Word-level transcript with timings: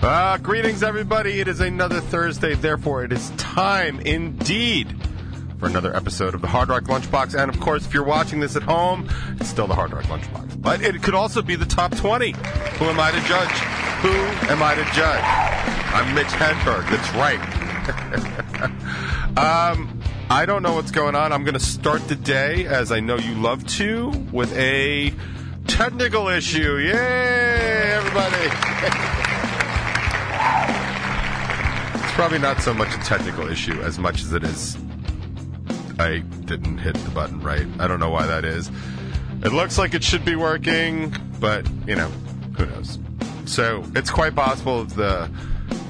Uh, 0.00 0.38
greetings, 0.38 0.84
everybody. 0.84 1.40
It 1.40 1.48
is 1.48 1.58
another 1.58 2.00
Thursday, 2.00 2.54
therefore, 2.54 3.02
it 3.02 3.12
is 3.12 3.30
time 3.30 3.98
indeed 3.98 4.94
for 5.58 5.66
another 5.66 5.94
episode 5.94 6.36
of 6.36 6.40
the 6.40 6.46
Hard 6.46 6.68
Rock 6.68 6.84
Lunchbox. 6.84 7.34
And 7.34 7.52
of 7.52 7.58
course, 7.58 7.84
if 7.84 7.92
you're 7.92 8.04
watching 8.04 8.38
this 8.38 8.54
at 8.54 8.62
home, 8.62 9.08
it's 9.40 9.48
still 9.48 9.66
the 9.66 9.74
Hard 9.74 9.92
Rock 9.92 10.04
Lunchbox. 10.04 10.62
But 10.62 10.82
it 10.82 11.02
could 11.02 11.16
also 11.16 11.42
be 11.42 11.56
the 11.56 11.66
top 11.66 11.96
20. 11.96 12.30
Who 12.30 12.84
am 12.84 13.00
I 13.00 13.10
to 13.10 13.20
judge? 13.22 13.50
Who 14.02 14.12
am 14.48 14.62
I 14.62 14.76
to 14.76 14.84
judge? 14.94 15.24
I'm 15.92 16.14
Mitch 16.14 16.28
Hedberg. 16.28 16.88
That's 16.90 17.12
right. 17.14 17.40
um, 19.36 20.00
I 20.30 20.46
don't 20.46 20.62
know 20.62 20.74
what's 20.74 20.92
going 20.92 21.16
on. 21.16 21.32
I'm 21.32 21.42
going 21.42 21.54
to 21.54 21.60
start 21.60 22.06
the 22.06 22.14
day, 22.14 22.66
as 22.66 22.92
I 22.92 23.00
know 23.00 23.16
you 23.16 23.34
love 23.34 23.66
to, 23.78 24.10
with 24.32 24.56
a 24.56 25.12
technical 25.66 26.28
issue. 26.28 26.76
Yay, 26.76 26.92
everybody! 27.96 29.24
Probably 32.18 32.40
not 32.40 32.60
so 32.60 32.74
much 32.74 32.92
a 32.92 32.98
technical 32.98 33.48
issue 33.48 33.80
as 33.80 33.96
much 33.96 34.22
as 34.22 34.32
it 34.32 34.42
is 34.42 34.76
I 36.00 36.18
didn't 36.46 36.78
hit 36.78 36.96
the 36.96 37.10
button 37.10 37.40
right. 37.40 37.64
I 37.78 37.86
don't 37.86 38.00
know 38.00 38.10
why 38.10 38.26
that 38.26 38.44
is. 38.44 38.72
It 39.44 39.52
looks 39.52 39.78
like 39.78 39.94
it 39.94 40.02
should 40.02 40.24
be 40.24 40.34
working, 40.34 41.14
but 41.38 41.64
you 41.86 41.94
know, 41.94 42.08
who 42.56 42.66
knows. 42.66 42.98
So 43.44 43.84
it's 43.94 44.10
quite 44.10 44.34
possible 44.34 44.84
the 44.84 45.30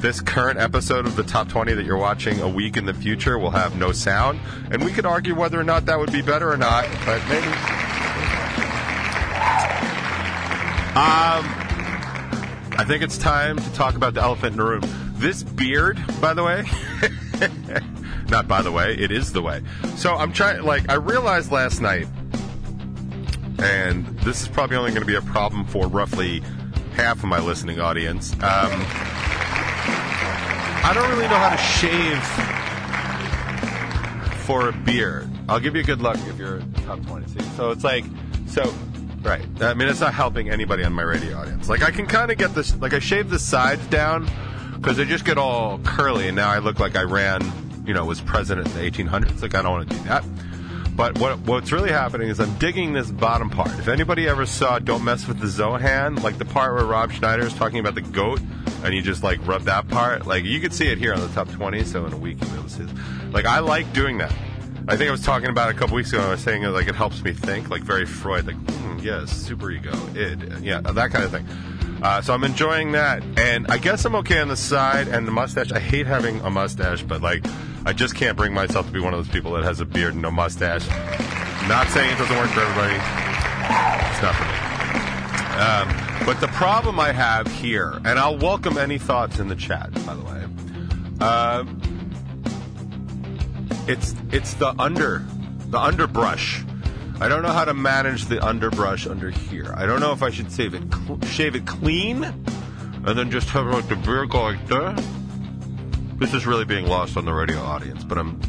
this 0.01 0.21
current 0.21 0.59
episode 0.59 1.07
of 1.07 1.17
the 1.17 1.23
top 1.23 1.49
20 1.49 1.73
that 1.73 1.87
you're 1.87 1.97
watching 1.97 2.43
a 2.43 2.49
week 2.49 2.77
in 2.77 2.85
the 2.85 2.93
future 2.93 3.39
will 3.39 3.53
have 3.53 3.79
no 3.79 3.93
sound, 3.93 4.39
and 4.71 4.85
we 4.85 4.93
could 4.93 5.07
argue 5.07 5.35
whether 5.35 5.59
or 5.59 5.65
not 5.65 5.87
that 5.87 5.99
would 5.99 6.13
be 6.13 6.21
better 6.21 6.53
or 6.53 6.59
not, 6.59 6.85
but 7.07 7.27
maybe. 7.31 7.47
Um, 10.95 11.58
I 12.79 12.85
think 12.85 13.03
it's 13.03 13.19
time 13.19 13.59
to 13.59 13.73
talk 13.73 13.97
about 13.97 14.15
the 14.15 14.23
elephant 14.23 14.53
in 14.53 14.59
the 14.59 14.65
room. 14.65 14.83
This 15.15 15.43
beard, 15.43 16.01
by 16.21 16.33
the 16.33 16.45
way, 16.45 16.65
not 18.31 18.47
by 18.47 18.63
the 18.63 18.71
way, 18.71 18.95
it 18.95 19.11
is 19.11 19.33
the 19.33 19.43
way. 19.43 19.63
So 19.97 20.15
I'm 20.15 20.33
trying, 20.33 20.63
like, 20.63 20.89
I 20.89 20.95
realized 20.95 21.51
last 21.51 21.81
night, 21.81 22.07
and 23.59 24.07
this 24.21 24.43
is 24.43 24.49
probably 24.49 24.77
only 24.77 24.93
going 24.93 25.01
to 25.03 25.07
be 25.07 25.17
a 25.17 25.23
problem 25.23 25.65
for 25.65 25.89
roughly 25.89 26.41
half 26.95 27.17
of 27.19 27.25
my 27.25 27.41
listening 27.41 27.81
audience. 27.81 28.33
Um, 28.35 28.39
I 30.81 30.93
don't 30.95 31.11
really 31.11 31.27
know 31.27 31.35
how 31.35 31.51
to 31.51 31.57
shave 31.57 32.23
for 34.45 34.69
a 34.69 34.73
beard. 34.73 35.29
I'll 35.49 35.59
give 35.59 35.75
you 35.75 35.81
a 35.81 35.85
good 35.85 36.01
luck 36.01 36.17
if 36.29 36.39
you're 36.39 36.61
top 36.87 37.05
20. 37.07 37.43
So 37.57 37.73
it's 37.73 37.83
like, 37.83 38.05
so, 38.47 38.73
right. 39.23 39.45
I 39.61 39.75
mean, 39.75 39.89
it's 39.89 40.01
not 40.01 40.15
helping 40.15 40.51
anybody 40.51 40.85
on 40.85 40.93
my 40.93 41.03
radio 41.03 41.39
audience. 41.39 41.69
Like, 41.69 41.83
I 41.83 41.91
can 41.91 42.07
kind 42.07 42.31
of 42.31 42.39
get 42.39 42.55
this, 42.55 42.77
like, 42.77 42.95
I 42.95 42.99
shave 42.99 43.31
the 43.31 43.39
sides 43.39 43.87
down 43.89 44.29
because 44.77 44.97
they 44.97 45.05
just 45.05 45.25
get 45.25 45.39
all 45.39 45.79
curly, 45.81 46.29
and 46.29 46.37
now 46.37 46.51
I 46.51 46.59
look 46.59 46.79
like 46.79 46.97
I 46.97 47.03
ran, 47.03 47.41
you 47.87 47.95
know, 47.95 48.05
was 48.05 48.21
president 48.21 48.69
in 48.69 48.75
the 48.75 48.91
1800s. 48.91 49.43
Like, 49.43 49.55
I 49.55 49.63
don't 49.63 49.73
want 49.73 49.91
to 49.91 49.97
do 49.97 50.03
that. 50.05 50.25
But 50.99 51.17
what 51.21 51.39
what's 51.43 51.71
really 51.71 51.93
happening 51.93 52.29
is 52.29 52.41
I'm 52.41 52.59
digging 52.59 52.93
this 52.93 53.09
bottom 53.09 53.51
part. 53.51 53.71
If 53.79 53.87
anybody 53.87 54.27
ever 54.27 54.47
saw 54.47 54.81
Don't 54.81 55.05
Mess 55.05 55.29
with 55.29 55.39
the 55.39 55.47
Zohan, 55.47 56.21
like 56.25 56.39
the 56.39 56.45
part 56.45 56.75
where 56.75 56.85
Rob 56.85 57.13
Schneider 57.13 57.47
is 57.47 57.55
talking 57.55 57.79
about 57.79 57.95
the 57.95 58.01
goat, 58.01 58.41
and 58.83 58.93
you 58.93 59.01
just 59.01 59.23
like 59.23 59.39
rub 59.47 59.63
that 59.63 59.87
part, 59.87 60.27
like 60.27 60.43
you 60.43 60.59
can 60.59 60.73
see 60.73 60.89
it 60.89 60.99
here 60.99 61.15
on 61.15 61.21
the 61.21 61.29
top 61.29 61.49
20. 61.51 61.85
So 61.85 62.05
in 62.07 62.13
a 62.13 62.17
week 62.17 62.39
you'll 62.41 62.51
be 62.51 62.57
able 62.57 62.65
to 62.65 62.71
see 62.71 62.83
it. 62.83 62.91
Like 63.31 63.45
I 63.45 63.61
like 63.61 63.93
doing 63.93 64.19
that. 64.19 64.35
I 64.89 64.97
think 64.97 65.09
I 65.09 65.11
was 65.11 65.23
talking 65.23 65.51
about 65.51 65.69
a 65.69 65.75
couple 65.75 65.97
weeks 65.97 66.15
ago. 66.15 66.23
I 66.23 66.31
was 66.31 66.41
saying 66.41 66.63
like 66.63 66.89
it 66.89 66.95
helps 66.95 67.23
me 67.23 67.35
think, 67.35 67.69
like 67.69 67.83
very 67.83 68.07
Freud, 68.07 68.47
like 68.47 68.57
mm, 68.57 69.05
yes, 69.05 69.31
super 69.31 69.71
ego, 69.71 69.93
id, 70.17 70.63
yeah, 70.63 70.81
that 70.81 71.11
kind 71.11 71.25
of 71.25 71.31
thing. 71.31 71.47
Uh, 72.03 72.23
so 72.23 72.33
I'm 72.33 72.43
enjoying 72.43 72.93
that, 72.93 73.23
and 73.37 73.67
I 73.69 73.77
guess 73.77 74.07
I'm 74.07 74.15
okay 74.17 74.39
on 74.41 74.49
the 74.49 74.57
side 74.57 75.09
and 75.09 75.29
the 75.29 75.31
mustache. 75.31 75.73
I 75.73 75.79
hate 75.79 76.07
having 76.07 76.41
a 76.41 76.49
mustache, 76.49 77.03
but 77.03 77.21
like 77.21 77.45
I 77.85 77.93
just 77.93 78.15
can't 78.15 78.35
bring 78.35 78.55
myself 78.55 78.87
to 78.87 78.93
be 78.93 78.99
one 78.99 79.13
of 79.13 79.19
those 79.19 79.33
people 79.33 79.53
that 79.53 79.65
has 79.65 79.81
a 79.81 79.85
beard 79.85 80.15
and 80.15 80.23
no 80.23 80.31
mustache. 80.31 80.89
Not 81.69 81.89
saying 81.89 82.11
it 82.11 82.17
doesn't 82.17 82.39
work 82.39 82.49
for 82.49 82.61
everybody. 82.61 82.95
It's 82.95 84.23
not 84.23 84.35
for 84.37 84.45
me. 84.45 84.69
Um, 85.59 86.25
but 86.25 86.41
the 86.41 86.49
problem 86.49 86.99
I 86.99 87.13
have 87.13 87.47
here, 87.47 88.01
and 88.07 88.19
I'll 88.19 88.39
welcome 88.39 88.79
any 88.79 88.97
thoughts 88.97 89.39
in 89.39 89.49
the 89.49 89.57
chat, 89.57 89.93
by 90.07 90.15
the 90.15 90.23
way. 90.23 90.45
Uh, 91.21 91.65
it's 93.89 94.15
it's 94.31 94.55
the 94.55 94.75
under 94.79 95.25
the 95.71 95.79
underbrush. 95.79 96.63
I 97.21 97.29
don't 97.29 97.43
know 97.43 97.53
how 97.53 97.65
to 97.65 97.75
manage 97.75 98.27
the 98.27 98.45
underbrush 98.45 99.07
under 99.07 99.31
here. 99.31 99.75
I 99.77 99.87
don't 99.87 100.01
know 100.01 100.13
if 100.13 100.23
I 100.23 100.31
should 100.31 100.53
save 100.53 100.75
it, 100.75 100.83
cl- 100.95 101.21
shave 101.23 101.57
it 101.57 101.67
clean, 101.67 102.23
and 102.23 103.19
then 103.19 103.31
just 103.31 103.49
have 103.51 103.67
like 103.67 103.89
the 103.89 103.97
beard 103.97 104.31
go 104.31 104.43
like 104.43 104.65
that. 104.69 105.03
This 106.19 106.35
is 106.35 106.47
really 106.47 106.65
being 106.65 106.87
lost 106.87 107.17
on 107.17 107.25
the 107.25 107.33
radio 107.33 107.59
audience, 107.59 108.05
but 108.05 108.19
I'm. 108.19 108.41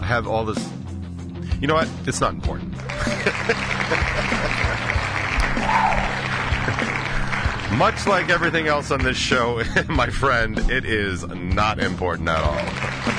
I 0.00 0.06
have 0.06 0.26
all 0.26 0.44
this. 0.44 0.58
You 1.60 1.66
know 1.66 1.74
what? 1.74 1.88
It's 2.06 2.20
not 2.20 2.32
important. 2.32 2.72
Much 7.76 8.06
like 8.06 8.30
everything 8.30 8.68
else 8.68 8.90
on 8.90 9.02
this 9.02 9.16
show, 9.16 9.62
my 9.88 10.08
friend, 10.08 10.58
it 10.70 10.84
is 10.84 11.26
not 11.26 11.78
important 11.78 12.28
at 12.28 12.42
all. 12.42 13.15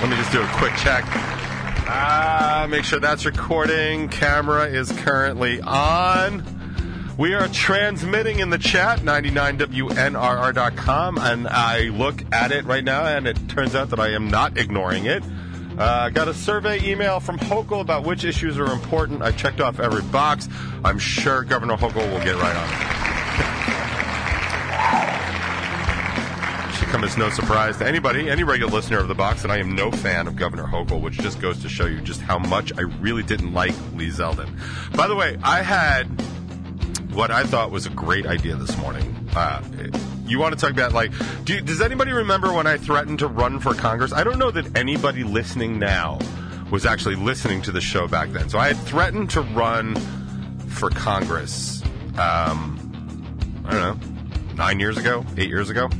Let 0.00 0.10
me 0.10 0.16
just 0.16 0.30
do 0.30 0.40
a 0.40 0.46
quick 0.52 0.76
check. 0.76 1.04
Ah, 1.90 2.68
make 2.70 2.84
sure 2.84 3.00
that's 3.00 3.24
recording. 3.24 4.08
Camera 4.08 4.66
is 4.66 4.92
currently 4.92 5.60
on. 5.60 6.44
We 7.18 7.34
are 7.34 7.48
transmitting 7.48 8.38
in 8.38 8.50
the 8.50 8.58
chat, 8.58 9.00
99WNRR.com, 9.00 11.18
and 11.18 11.48
I 11.48 11.88
look 11.88 12.22
at 12.32 12.52
it 12.52 12.64
right 12.64 12.84
now, 12.84 13.06
and 13.06 13.26
it 13.26 13.48
turns 13.48 13.74
out 13.74 13.90
that 13.90 13.98
I 13.98 14.10
am 14.10 14.28
not 14.28 14.56
ignoring 14.56 15.06
it. 15.06 15.24
Uh, 15.76 16.10
got 16.10 16.28
a 16.28 16.34
survey 16.34 16.80
email 16.88 17.18
from 17.18 17.36
Hochul 17.36 17.80
about 17.80 18.04
which 18.04 18.24
issues 18.24 18.56
are 18.56 18.66
important. 18.66 19.22
I 19.22 19.32
checked 19.32 19.60
off 19.60 19.80
every 19.80 20.02
box. 20.02 20.48
I'm 20.84 21.00
sure 21.00 21.42
Governor 21.42 21.76
Hochul 21.76 22.08
will 22.08 22.22
get 22.22 22.36
right 22.36 22.54
on 22.54 22.94
it. 22.94 22.97
Come 26.90 27.04
as 27.04 27.18
no 27.18 27.28
surprise 27.28 27.76
to 27.78 27.86
anybody, 27.86 28.30
any 28.30 28.44
regular 28.44 28.72
listener 28.72 28.98
of 28.98 29.08
the 29.08 29.14
box, 29.14 29.42
that 29.42 29.50
I 29.50 29.58
am 29.58 29.74
no 29.74 29.90
fan 29.90 30.26
of 30.26 30.36
Governor 30.36 30.64
Hochul, 30.64 31.02
which 31.02 31.18
just 31.18 31.38
goes 31.38 31.60
to 31.62 31.68
show 31.68 31.84
you 31.84 32.00
just 32.00 32.22
how 32.22 32.38
much 32.38 32.72
I 32.78 32.80
really 32.80 33.22
didn't 33.22 33.52
like 33.52 33.74
Lee 33.94 34.08
Zeldin. 34.08 34.48
By 34.96 35.06
the 35.06 35.14
way, 35.14 35.36
I 35.42 35.60
had 35.60 36.04
what 37.12 37.30
I 37.30 37.44
thought 37.44 37.70
was 37.70 37.84
a 37.84 37.90
great 37.90 38.24
idea 38.26 38.56
this 38.56 38.74
morning. 38.78 39.28
Uh, 39.36 39.62
you 40.26 40.38
want 40.38 40.58
to 40.58 40.60
talk 40.60 40.70
about 40.70 40.94
like, 40.94 41.12
do, 41.44 41.60
does 41.60 41.82
anybody 41.82 42.12
remember 42.12 42.52
when 42.54 42.66
I 42.66 42.78
threatened 42.78 43.18
to 43.18 43.26
run 43.26 43.60
for 43.60 43.74
Congress? 43.74 44.14
I 44.14 44.24
don't 44.24 44.38
know 44.38 44.50
that 44.50 44.76
anybody 44.76 45.24
listening 45.24 45.78
now 45.78 46.18
was 46.70 46.86
actually 46.86 47.16
listening 47.16 47.60
to 47.62 47.70
the 47.70 47.82
show 47.82 48.08
back 48.08 48.30
then. 48.30 48.48
So 48.48 48.58
I 48.58 48.68
had 48.68 48.78
threatened 48.78 49.28
to 49.30 49.42
run 49.42 49.94
for 50.68 50.88
Congress. 50.88 51.82
Um, 52.16 53.62
I 53.66 53.72
don't 53.72 54.00
know, 54.00 54.54
nine 54.54 54.80
years 54.80 54.96
ago, 54.96 55.24
eight 55.36 55.48
years 55.50 55.68
ago. 55.68 55.90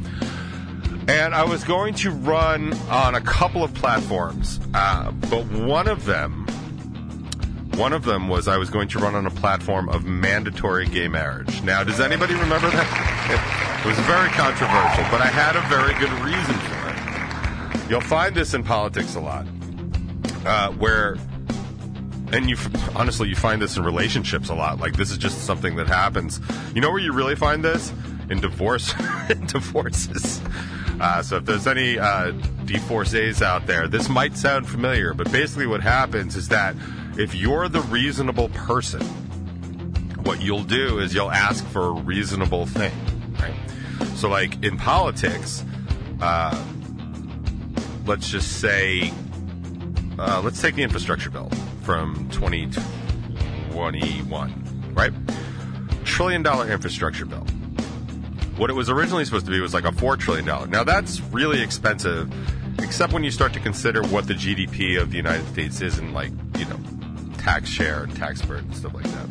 And 1.09 1.35
I 1.35 1.43
was 1.43 1.65
going 1.65 1.95
to 1.95 2.11
run 2.11 2.75
on 2.91 3.15
a 3.15 3.21
couple 3.23 3.65
of 3.65 3.73
platforms, 3.73 4.61
uh, 4.75 5.11
but 5.11 5.47
one 5.47 5.89
of 5.89 6.05
them, 6.05 6.47
one 7.77 7.95
of 7.95 8.05
them 8.05 8.29
was 8.29 8.47
I 8.47 8.59
was 8.59 8.69
going 8.69 8.89
to 8.89 8.99
run 8.99 9.15
on 9.15 9.25
a 9.25 9.31
platform 9.31 9.89
of 9.89 10.05
mandatory 10.05 10.87
gay 10.87 11.09
marriage. 11.09 11.63
Now, 11.63 11.83
does 11.83 11.99
anybody 11.99 12.35
remember 12.35 12.69
that? 12.69 13.81
It 13.83 13.89
was 13.89 13.99
very 14.01 14.29
controversial, 14.29 15.05
but 15.11 15.23
I 15.23 15.29
had 15.29 15.57
a 15.57 15.63
very 15.69 15.95
good 15.95 16.13
reason 16.23 16.55
for 16.69 17.81
it. 17.81 17.91
You'll 17.91 18.03
find 18.03 18.35
this 18.35 18.53
in 18.53 18.63
politics 18.63 19.15
a 19.15 19.21
lot, 19.21 19.47
uh, 20.45 20.73
where, 20.73 21.17
and 22.33 22.51
you 22.51 22.57
honestly 22.95 23.31
you 23.31 23.35
find 23.35 23.63
this 23.63 23.79
in 23.79 23.83
relationships 23.83 24.51
a 24.51 24.55
lot. 24.55 24.79
Like 24.79 24.99
this 24.99 25.11
is 25.11 25.17
just 25.17 25.47
something 25.47 25.77
that 25.77 25.87
happens. 25.87 26.39
You 26.75 26.83
know 26.83 26.91
where 26.91 27.01
you 27.01 27.15
really 27.15 27.35
find 27.35 27.65
this 27.65 27.95
in 28.29 28.41
divorce, 28.41 28.93
divorces. 29.47 30.43
Uh, 31.01 31.23
so 31.23 31.37
if 31.37 31.45
there's 31.45 31.67
any 31.67 31.99
uh, 31.99 32.31
divorcees 32.65 33.43
out 33.43 33.67
there, 33.67 33.89
this 33.89 34.09
might 34.09 34.37
sound 34.37 34.69
familiar, 34.69 35.15
but 35.15 35.31
basically 35.31 35.67
what 35.67 35.81
happens 35.81 36.35
is 36.37 36.49
that 36.49 36.75
if 37.17 37.35
you're 37.35 37.69
the 37.69 37.81
reasonable 37.83 38.49
person, 38.51 39.01
what 40.25 40.43
you'll 40.43 40.65
do 40.65 40.99
is 40.99 41.15
you'll 41.15 41.31
ask 41.31 41.65
for 41.67 41.87
a 41.87 41.93
reasonable 41.93 42.67
thing, 42.67 42.93
right? 43.41 43.55
So, 44.17 44.29
like 44.29 44.65
in 44.65 44.77
politics, 44.77 45.65
uh, 46.21 46.61
let's 48.07 48.29
just 48.29 48.61
say, 48.61 49.13
uh, 50.19 50.43
let's 50.45 50.61
take 50.61 50.75
the 50.75 50.83
infrastructure 50.83 51.31
bill 51.31 51.49
from 51.83 52.29
2021, 52.31 54.93
right? 54.95 55.13
Trillion 56.05 56.43
dollar 56.43 56.69
infrastructure 56.71 57.25
bill. 57.25 57.47
What 58.59 58.71
it 58.71 58.73
was 58.75 58.91
originally 58.91 59.25
supposed 59.25 59.47
to 59.47 59.53
be 59.53 59.61
was 59.61 59.73
like 59.73 59.85
a 59.85 59.93
$4 59.93 60.19
trillion. 60.19 60.45
Now, 60.45 60.83
that's 60.83 61.21
really 61.21 61.63
expensive, 61.63 62.29
except 62.81 63.13
when 63.13 63.23
you 63.23 63.31
start 63.31 63.53
to 63.53 63.61
consider 63.61 64.03
what 64.09 64.27
the 64.27 64.35
GDP 64.35 65.01
of 65.01 65.11
the 65.11 65.17
United 65.17 65.47
States 65.47 65.81
is 65.81 65.99
and, 65.99 66.13
like, 66.13 66.33
you 66.59 66.65
know, 66.65 66.79
tax 67.39 67.69
share 67.69 68.03
and 68.03 68.17
tax 68.17 68.43
burden 68.43 68.65
and 68.65 68.77
stuff 68.77 68.95
like 68.95 69.05
that. 69.05 69.29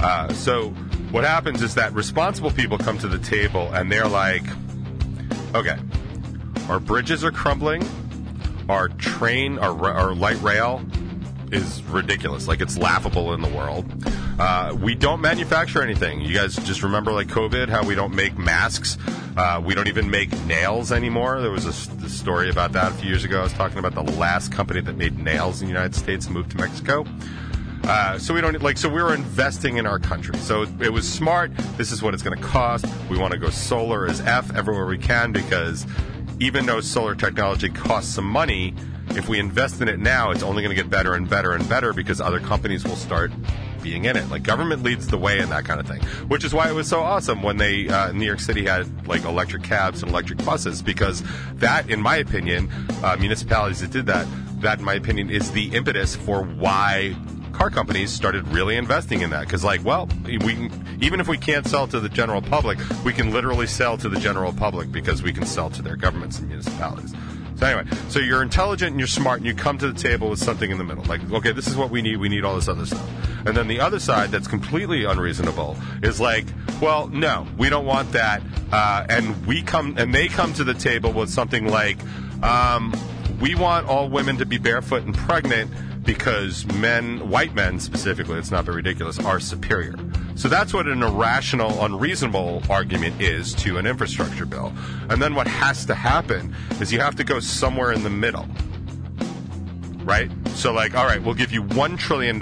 Uh, 0.00 0.32
so, 0.32 0.70
what 1.12 1.22
happens 1.22 1.62
is 1.62 1.76
that 1.76 1.92
responsible 1.92 2.50
people 2.50 2.78
come 2.78 2.98
to 2.98 3.06
the 3.06 3.18
table 3.18 3.72
and 3.72 3.92
they're 3.92 4.08
like, 4.08 4.42
okay, 5.54 5.78
our 6.68 6.80
bridges 6.80 7.22
are 7.22 7.30
crumbling, 7.30 7.88
our 8.68 8.88
train, 8.88 9.58
our, 9.60 9.88
our 9.88 10.14
light 10.14 10.40
rail 10.42 10.82
is 11.52 11.82
ridiculous. 11.84 12.48
Like 12.48 12.60
it's 12.60 12.78
laughable 12.78 13.34
in 13.34 13.40
the 13.40 13.48
world. 13.48 13.86
Uh, 14.38 14.76
we 14.80 14.94
don't 14.94 15.20
manufacture 15.20 15.82
anything. 15.82 16.20
You 16.20 16.34
guys 16.34 16.54
just 16.56 16.82
remember 16.82 17.12
like 17.12 17.28
COVID, 17.28 17.68
how 17.68 17.84
we 17.84 17.94
don't 17.94 18.14
make 18.14 18.38
masks. 18.38 18.98
Uh, 19.36 19.60
we 19.64 19.74
don't 19.74 19.88
even 19.88 20.10
make 20.10 20.32
nails 20.46 20.92
anymore. 20.92 21.40
There 21.40 21.50
was 21.50 21.66
a, 21.66 22.04
a, 22.04 22.08
story 22.08 22.50
about 22.50 22.72
that 22.72 22.92
a 22.92 22.94
few 22.96 23.08
years 23.08 23.24
ago. 23.24 23.40
I 23.40 23.42
was 23.44 23.52
talking 23.52 23.78
about 23.78 23.94
the 23.94 24.12
last 24.12 24.52
company 24.52 24.80
that 24.80 24.96
made 24.96 25.18
nails 25.18 25.60
in 25.60 25.68
the 25.68 25.72
United 25.72 25.94
States 25.94 26.28
moved 26.28 26.50
to 26.52 26.56
Mexico. 26.56 27.06
Uh, 27.84 28.18
so 28.18 28.34
we 28.34 28.40
don't 28.40 28.60
like. 28.62 28.76
So 28.76 28.88
we 28.88 29.02
were 29.02 29.14
investing 29.14 29.78
in 29.78 29.86
our 29.86 29.98
country. 29.98 30.36
So 30.38 30.66
it 30.80 30.92
was 30.92 31.08
smart. 31.08 31.56
This 31.76 31.90
is 31.90 32.02
what 32.02 32.14
it's 32.14 32.22
going 32.22 32.36
to 32.36 32.44
cost. 32.44 32.84
We 33.08 33.16
want 33.16 33.32
to 33.32 33.38
go 33.38 33.48
solar 33.48 34.06
as 34.06 34.20
F 34.20 34.54
everywhere 34.54 34.86
we 34.86 34.98
can 34.98 35.32
because 35.32 35.86
even 36.40 36.66
though 36.66 36.80
solar 36.80 37.14
technology 37.14 37.68
costs 37.70 38.14
some 38.14 38.26
money, 38.26 38.74
if 39.16 39.28
we 39.28 39.38
invest 39.38 39.80
in 39.80 39.88
it 39.88 39.98
now, 39.98 40.30
it's 40.30 40.42
only 40.42 40.62
going 40.62 40.74
to 40.74 40.80
get 40.80 40.90
better 40.90 41.14
and 41.14 41.28
better 41.28 41.52
and 41.52 41.68
better 41.68 41.92
because 41.92 42.20
other 42.20 42.40
companies 42.40 42.84
will 42.84 42.96
start 42.96 43.30
being 43.82 44.04
in 44.04 44.16
it. 44.16 44.28
Like 44.28 44.42
government 44.42 44.82
leads 44.82 45.08
the 45.08 45.18
way 45.18 45.38
in 45.38 45.48
that 45.50 45.64
kind 45.64 45.80
of 45.80 45.86
thing, 45.86 46.02
which 46.28 46.44
is 46.44 46.52
why 46.52 46.68
it 46.68 46.74
was 46.74 46.88
so 46.88 47.00
awesome 47.00 47.42
when 47.42 47.56
they 47.56 47.88
uh, 47.88 48.12
New 48.12 48.26
York 48.26 48.40
City 48.40 48.64
had 48.64 49.06
like 49.06 49.24
electric 49.24 49.62
cabs 49.62 50.02
and 50.02 50.10
electric 50.10 50.44
buses 50.44 50.82
because 50.82 51.22
that, 51.54 51.88
in 51.90 52.00
my 52.00 52.16
opinion, 52.16 52.70
uh, 53.02 53.16
municipalities 53.18 53.80
that 53.80 53.90
did 53.90 54.06
that, 54.06 54.26
that 54.60 54.78
in 54.78 54.84
my 54.84 54.94
opinion 54.94 55.30
is 55.30 55.50
the 55.52 55.74
impetus 55.74 56.16
for 56.16 56.42
why 56.42 57.16
car 57.52 57.70
companies 57.70 58.12
started 58.12 58.46
really 58.48 58.76
investing 58.76 59.22
in 59.22 59.30
that 59.30 59.40
because 59.40 59.64
like 59.64 59.84
well 59.84 60.08
we 60.24 60.70
even 61.00 61.18
if 61.18 61.26
we 61.26 61.36
can't 61.36 61.66
sell 61.66 61.88
to 61.88 61.98
the 61.98 62.08
general 62.08 62.40
public 62.40 62.78
we 63.04 63.12
can 63.12 63.32
literally 63.32 63.66
sell 63.66 63.98
to 63.98 64.08
the 64.08 64.20
general 64.20 64.52
public 64.52 64.92
because 64.92 65.24
we 65.24 65.32
can 65.32 65.44
sell 65.44 65.68
to 65.68 65.82
their 65.82 65.96
governments 65.96 66.38
and 66.38 66.46
municipalities 66.46 67.12
so 67.58 67.66
anyway, 67.66 67.96
so 68.08 68.20
you're 68.20 68.42
intelligent 68.42 68.92
and 68.92 69.00
you're 69.00 69.08
smart 69.08 69.38
and 69.38 69.46
you 69.46 69.54
come 69.54 69.78
to 69.78 69.90
the 69.90 69.98
table 69.98 70.30
with 70.30 70.38
something 70.38 70.70
in 70.70 70.78
the 70.78 70.84
middle. 70.84 71.02
Like, 71.04 71.28
okay, 71.32 71.50
this 71.50 71.66
is 71.66 71.76
what 71.76 71.90
we 71.90 72.02
need. 72.02 72.18
We 72.18 72.28
need 72.28 72.44
all 72.44 72.54
this 72.54 72.68
other 72.68 72.86
stuff. 72.86 73.08
And 73.46 73.56
then 73.56 73.66
the 73.66 73.80
other 73.80 73.98
side 73.98 74.30
that's 74.30 74.46
completely 74.46 75.04
unreasonable 75.04 75.76
is 76.02 76.20
like, 76.20 76.46
well, 76.80 77.08
no, 77.08 77.48
we 77.56 77.68
don't 77.68 77.84
want 77.84 78.12
that. 78.12 78.42
Uh, 78.70 79.06
and 79.08 79.44
we 79.46 79.62
come 79.62 79.96
and 79.98 80.14
they 80.14 80.28
come 80.28 80.52
to 80.54 80.62
the 80.62 80.74
table 80.74 81.12
with 81.12 81.30
something 81.30 81.66
like, 81.66 81.98
um, 82.44 82.94
we 83.40 83.56
want 83.56 83.88
all 83.88 84.08
women 84.08 84.36
to 84.38 84.46
be 84.46 84.58
barefoot 84.58 85.02
and 85.02 85.14
pregnant 85.14 85.70
because 86.04 86.64
men, 86.74 87.28
white 87.28 87.54
men 87.54 87.80
specifically, 87.80 88.38
it's 88.38 88.50
not 88.50 88.64
very 88.64 88.76
ridiculous, 88.76 89.18
are 89.18 89.40
superior. 89.40 89.94
So 90.38 90.48
that's 90.48 90.72
what 90.72 90.86
an 90.86 91.02
irrational, 91.02 91.84
unreasonable 91.84 92.62
argument 92.70 93.20
is 93.20 93.52
to 93.54 93.76
an 93.76 93.86
infrastructure 93.88 94.46
bill. 94.46 94.72
And 95.10 95.20
then 95.20 95.34
what 95.34 95.48
has 95.48 95.84
to 95.86 95.96
happen 95.96 96.54
is 96.80 96.92
you 96.92 97.00
have 97.00 97.16
to 97.16 97.24
go 97.24 97.40
somewhere 97.40 97.90
in 97.90 98.04
the 98.04 98.10
middle. 98.10 98.46
Right? 100.04 100.30
So, 100.50 100.72
like, 100.72 100.94
all 100.94 101.06
right, 101.06 101.20
we'll 101.20 101.34
give 101.34 101.50
you 101.50 101.64
$1 101.64 101.98
trillion 101.98 102.38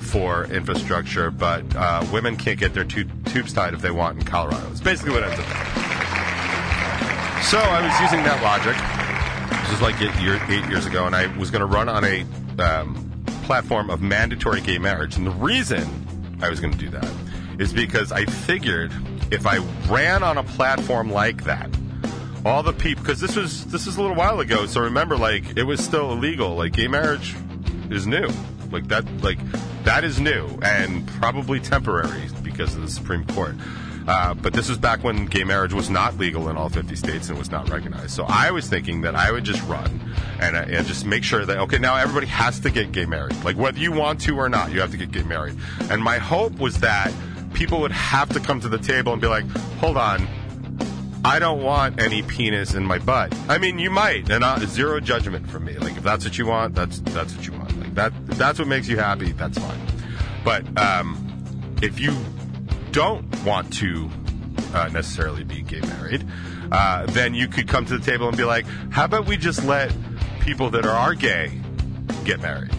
for 0.00 0.44
infrastructure, 0.52 1.30
but 1.30 1.64
uh, 1.74 2.06
women 2.12 2.36
can't 2.36 2.60
get 2.60 2.74
their 2.74 2.84
tu- 2.84 3.08
tubes 3.24 3.54
tied 3.54 3.72
if 3.72 3.80
they 3.80 3.90
want 3.90 4.18
in 4.18 4.26
Colorado. 4.26 4.70
It's 4.70 4.82
basically 4.82 5.14
what 5.14 5.24
ends 5.24 5.38
up 5.38 5.46
happening. 5.46 5.82
So 7.44 7.58
I 7.58 7.80
was 7.80 8.00
using 8.02 8.22
that 8.24 8.42
logic. 8.42 8.76
This 9.62 9.70
was 9.70 9.80
like 9.80 9.98
eight, 10.02 10.14
year, 10.22 10.38
eight 10.50 10.68
years 10.68 10.84
ago, 10.84 11.06
and 11.06 11.16
I 11.16 11.34
was 11.38 11.50
going 11.50 11.60
to 11.60 11.66
run 11.66 11.88
on 11.88 12.04
a 12.04 12.26
um, 12.62 13.24
platform 13.44 13.88
of 13.88 14.02
mandatory 14.02 14.60
gay 14.60 14.76
marriage. 14.76 15.16
And 15.16 15.26
the 15.26 15.30
reason 15.30 15.88
I 16.42 16.48
was 16.48 16.60
going 16.60 16.72
to 16.72 16.78
do 16.78 16.90
that 16.90 17.08
is 17.58 17.72
because 17.72 18.12
I 18.12 18.24
figured 18.24 18.92
if 19.30 19.46
I 19.46 19.58
ran 19.88 20.22
on 20.22 20.38
a 20.38 20.42
platform 20.42 21.10
like 21.10 21.44
that, 21.44 21.70
all 22.44 22.62
the 22.62 22.72
people, 22.72 23.04
because 23.04 23.20
this 23.20 23.36
was 23.36 23.64
this 23.66 23.86
is 23.86 23.96
a 23.96 24.02
little 24.02 24.16
while 24.16 24.40
ago, 24.40 24.66
so 24.66 24.80
remember, 24.80 25.16
like 25.16 25.56
it 25.56 25.62
was 25.62 25.82
still 25.82 26.12
illegal. 26.12 26.56
Like 26.56 26.72
gay 26.72 26.88
marriage 26.88 27.36
is 27.90 28.06
new, 28.06 28.28
like 28.70 28.88
that, 28.88 29.04
like 29.22 29.38
that 29.84 30.02
is 30.02 30.18
new 30.18 30.46
and 30.62 31.06
probably 31.06 31.60
temporary 31.60 32.28
because 32.42 32.74
of 32.74 32.82
the 32.82 32.90
Supreme 32.90 33.24
Court. 33.26 33.54
Uh, 34.06 34.34
but 34.34 34.52
this 34.52 34.68
was 34.68 34.78
back 34.78 35.04
when 35.04 35.26
gay 35.26 35.44
marriage 35.44 35.72
was 35.72 35.88
not 35.88 36.16
legal 36.18 36.48
in 36.48 36.56
all 36.56 36.68
50 36.68 36.96
states 36.96 37.28
and 37.28 37.38
was 37.38 37.50
not 37.50 37.68
recognized. 37.68 38.10
So 38.10 38.24
I 38.28 38.50
was 38.50 38.68
thinking 38.68 39.02
that 39.02 39.14
I 39.14 39.30
would 39.30 39.44
just 39.44 39.62
run 39.64 40.00
and, 40.40 40.56
uh, 40.56 40.64
and 40.68 40.86
just 40.86 41.06
make 41.06 41.24
sure 41.24 41.46
that, 41.46 41.58
okay, 41.58 41.78
now 41.78 41.96
everybody 41.96 42.26
has 42.26 42.60
to 42.60 42.70
get 42.70 42.92
gay 42.92 43.06
married. 43.06 43.42
Like 43.44 43.56
whether 43.56 43.78
you 43.78 43.92
want 43.92 44.20
to 44.22 44.36
or 44.36 44.48
not, 44.48 44.72
you 44.72 44.80
have 44.80 44.90
to 44.90 44.96
get 44.96 45.12
gay 45.12 45.22
married. 45.22 45.56
And 45.90 46.02
my 46.02 46.18
hope 46.18 46.58
was 46.58 46.80
that 46.80 47.12
people 47.54 47.80
would 47.80 47.92
have 47.92 48.28
to 48.30 48.40
come 48.40 48.60
to 48.60 48.68
the 48.68 48.78
table 48.78 49.12
and 49.12 49.22
be 49.22 49.28
like, 49.28 49.46
hold 49.78 49.96
on, 49.96 50.26
I 51.24 51.38
don't 51.38 51.62
want 51.62 52.00
any 52.00 52.22
penis 52.22 52.74
in 52.74 52.84
my 52.84 52.98
butt. 52.98 53.32
I 53.48 53.58
mean, 53.58 53.78
you 53.78 53.90
might, 53.90 54.28
and 54.30 54.42
uh, 54.42 54.58
zero 54.60 54.98
judgment 54.98 55.48
from 55.48 55.64
me. 55.64 55.74
Like 55.78 55.96
if 55.96 56.02
that's 56.02 56.24
what 56.24 56.36
you 56.36 56.46
want, 56.46 56.74
that's 56.74 56.98
that's 57.00 57.36
what 57.36 57.46
you 57.46 57.52
want. 57.52 57.78
Like 57.80 57.94
that, 57.94 58.12
if 58.28 58.38
that's 58.38 58.58
what 58.58 58.66
makes 58.66 58.88
you 58.88 58.98
happy, 58.98 59.30
that's 59.32 59.56
fine. 59.56 59.80
But 60.44 60.66
um, 60.76 61.76
if 61.80 62.00
you 62.00 62.16
don't 62.92 63.44
want 63.44 63.72
to 63.74 64.10
uh, 64.74 64.88
necessarily 64.92 65.44
be 65.44 65.62
gay 65.62 65.80
married, 65.80 66.26
uh, 66.70 67.06
then 67.06 67.34
you 67.34 67.48
could 67.48 67.66
come 67.66 67.84
to 67.86 67.98
the 67.98 68.04
table 68.04 68.28
and 68.28 68.36
be 68.36 68.44
like, 68.44 68.66
how 68.90 69.04
about 69.06 69.26
we 69.26 69.36
just 69.36 69.64
let 69.64 69.92
people 70.40 70.70
that 70.70 70.86
are 70.86 71.14
gay 71.14 71.60
get 72.24 72.40
married? 72.40 72.70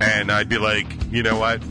And 0.00 0.30
I'd 0.30 0.48
be 0.48 0.58
like, 0.58 0.86
you 1.10 1.22
know 1.22 1.38
what? 1.38 1.62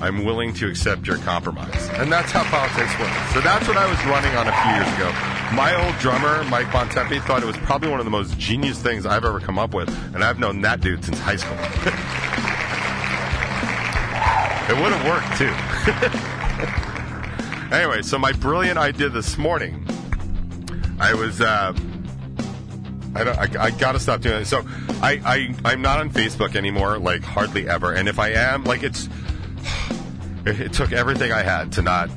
I'm 0.00 0.24
willing 0.24 0.54
to 0.54 0.68
accept 0.68 1.06
your 1.06 1.18
compromise. 1.18 1.88
And 1.94 2.10
that's 2.12 2.30
how 2.30 2.44
politics 2.44 2.98
works. 2.98 3.32
So 3.32 3.40
that's 3.40 3.66
what 3.66 3.76
I 3.76 3.88
was 3.88 3.98
running 4.06 4.34
on 4.36 4.46
a 4.48 4.52
few 4.62 4.72
years 4.72 4.88
ago. 4.96 5.10
My 5.54 5.74
old 5.84 5.96
drummer, 5.98 6.44
Mike 6.44 6.66
Bontempi, 6.66 7.24
thought 7.24 7.42
it 7.42 7.46
was 7.46 7.56
probably 7.58 7.90
one 7.90 8.00
of 8.00 8.04
the 8.04 8.10
most 8.10 8.38
genius 8.38 8.80
things 8.80 9.06
I've 9.06 9.24
ever 9.24 9.40
come 9.40 9.58
up 9.58 9.72
with. 9.74 9.88
And 10.14 10.22
I've 10.22 10.38
known 10.38 10.60
that 10.62 10.80
dude 10.80 11.04
since 11.04 11.18
high 11.20 11.36
school. 11.36 11.56
it 14.68 14.82
would 14.82 14.92
have 14.92 15.04
worked 15.06 15.38
too. 15.38 16.30
Anyway, 17.74 18.02
so 18.02 18.16
my 18.16 18.30
brilliant 18.30 18.78
idea 18.78 19.08
this 19.08 19.36
morning, 19.36 19.84
I 21.00 21.12
was, 21.12 21.40
uh, 21.40 21.74
I, 23.16 23.24
don't, 23.24 23.36
I, 23.36 23.64
I 23.64 23.70
gotta 23.72 23.98
stop 23.98 24.20
doing 24.20 24.42
it. 24.42 24.44
So 24.44 24.64
I, 25.02 25.20
I, 25.24 25.54
I'm 25.64 25.82
not 25.82 25.98
on 25.98 26.08
Facebook 26.08 26.54
anymore, 26.54 26.98
like 27.00 27.24
hardly 27.24 27.68
ever. 27.68 27.92
And 27.92 28.08
if 28.08 28.20
I 28.20 28.28
am, 28.28 28.62
like 28.62 28.84
it's, 28.84 29.08
it, 30.46 30.60
it 30.60 30.72
took 30.72 30.92
everything 30.92 31.32
I 31.32 31.42
had 31.42 31.72
to 31.72 31.82
not, 31.82 32.10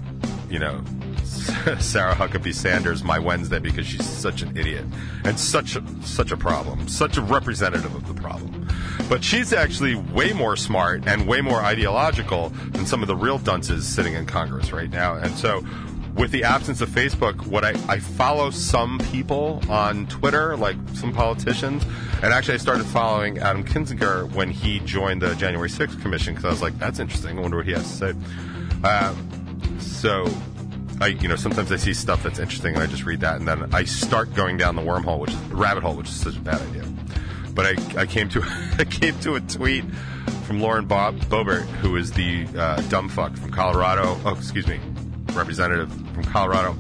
you 0.48 0.60
know, 0.60 0.84
Sarah 1.80 2.14
Huckabee 2.14 2.54
Sanders 2.54 3.04
my 3.04 3.18
Wednesday 3.18 3.58
because 3.58 3.88
she's 3.88 4.08
such 4.08 4.44
an 4.44 4.56
idiot 4.56 4.86
and 5.24 5.40
such 5.40 5.76
a, 5.76 5.84
such 6.04 6.32
a 6.32 6.38
problem, 6.38 6.88
such 6.88 7.18
a 7.18 7.22
representative 7.22 7.96
of 7.96 8.08
the 8.08 8.14
problem. 8.14 8.67
But 9.10 9.24
she's 9.24 9.54
actually 9.54 9.96
way 9.96 10.34
more 10.34 10.56
smart 10.56 11.08
and 11.08 11.28
way 11.28 11.42
more 11.42 11.62
ideological 11.62 12.50
than 12.72 12.86
some 12.86 13.02
of 13.02 13.08
the 13.08 13.16
real 13.16 13.38
dunces 13.38 13.88
sitting 13.88 14.14
in 14.14 14.26
Congress 14.26 14.72
right 14.72 14.90
now. 14.90 15.16
And 15.16 15.34
so, 15.36 15.66
with 16.18 16.32
the 16.32 16.44
absence 16.44 16.82
of 16.82 16.90
Facebook, 16.90 17.46
what 17.46 17.64
I, 17.64 17.70
I 17.88 18.00
follow 18.00 18.50
some 18.50 19.00
people 19.12 19.62
on 19.70 20.08
Twitter, 20.08 20.58
like 20.58 20.76
some 20.94 21.14
politicians, 21.14 21.86
and 22.24 22.34
actually 22.34 22.56
I 22.56 22.58
started 22.58 22.86
following 22.88 23.38
Adam 23.38 23.64
Kinzinger 23.64 24.32
when 24.34 24.50
he 24.50 24.80
joined 24.80 25.22
the 25.22 25.36
January 25.36 25.70
6th 25.70 26.02
Commission 26.02 26.34
because 26.34 26.46
I 26.46 26.50
was 26.50 26.62
like, 26.62 26.78
that's 26.80 27.00
interesting. 27.00 27.38
I 27.38 27.42
wonder 27.42 27.58
what 27.58 27.68
he 27.68 27.74
has 27.74 27.84
to 27.84 28.14
say. 28.14 28.14
Um, 28.84 29.78
so 29.80 30.28
I, 31.00 31.08
you 31.08 31.28
know, 31.28 31.36
sometimes 31.36 31.72
I 31.72 31.76
see 31.76 31.94
stuff 31.94 32.24
that's 32.24 32.40
interesting 32.40 32.74
and 32.74 32.84
I 32.84 32.88
just 32.88 33.06
read 33.06 33.20
that 33.20 33.36
and 33.36 33.48
then 33.48 33.74
I 33.74 33.84
start 33.84 34.34
going 34.34 34.58
down 34.58 34.76
the 34.76 34.82
wormhole, 34.82 35.20
which 35.20 35.32
is 35.32 35.38
rabbit 35.52 35.84
hole, 35.84 35.96
which 35.96 36.08
is 36.08 36.16
such 36.16 36.36
a 36.36 36.40
bad 36.40 36.60
idea 36.62 36.87
but 37.58 37.66
I, 37.66 38.02
I 38.02 38.06
came 38.06 38.30
to 38.30 38.44
I 38.78 38.86
came 38.86 39.20
to 39.22 39.36
a 39.36 39.42
tweet 39.42 39.84
from 40.46 40.62
Lauren 40.62 40.86
Bob, 40.86 41.20
Boebert, 41.22 41.66
who 41.82 41.98
is 41.98 42.12
the 42.14 42.48
uh, 42.56 42.80
dumb 42.84 43.10
fuck 43.10 43.36
from 43.36 43.52
Colorado. 43.52 44.18
Oh, 44.24 44.36
excuse 44.38 44.68
me, 44.68 44.80
representative 45.34 45.92
from 46.14 46.24
Colorado, 46.24 46.78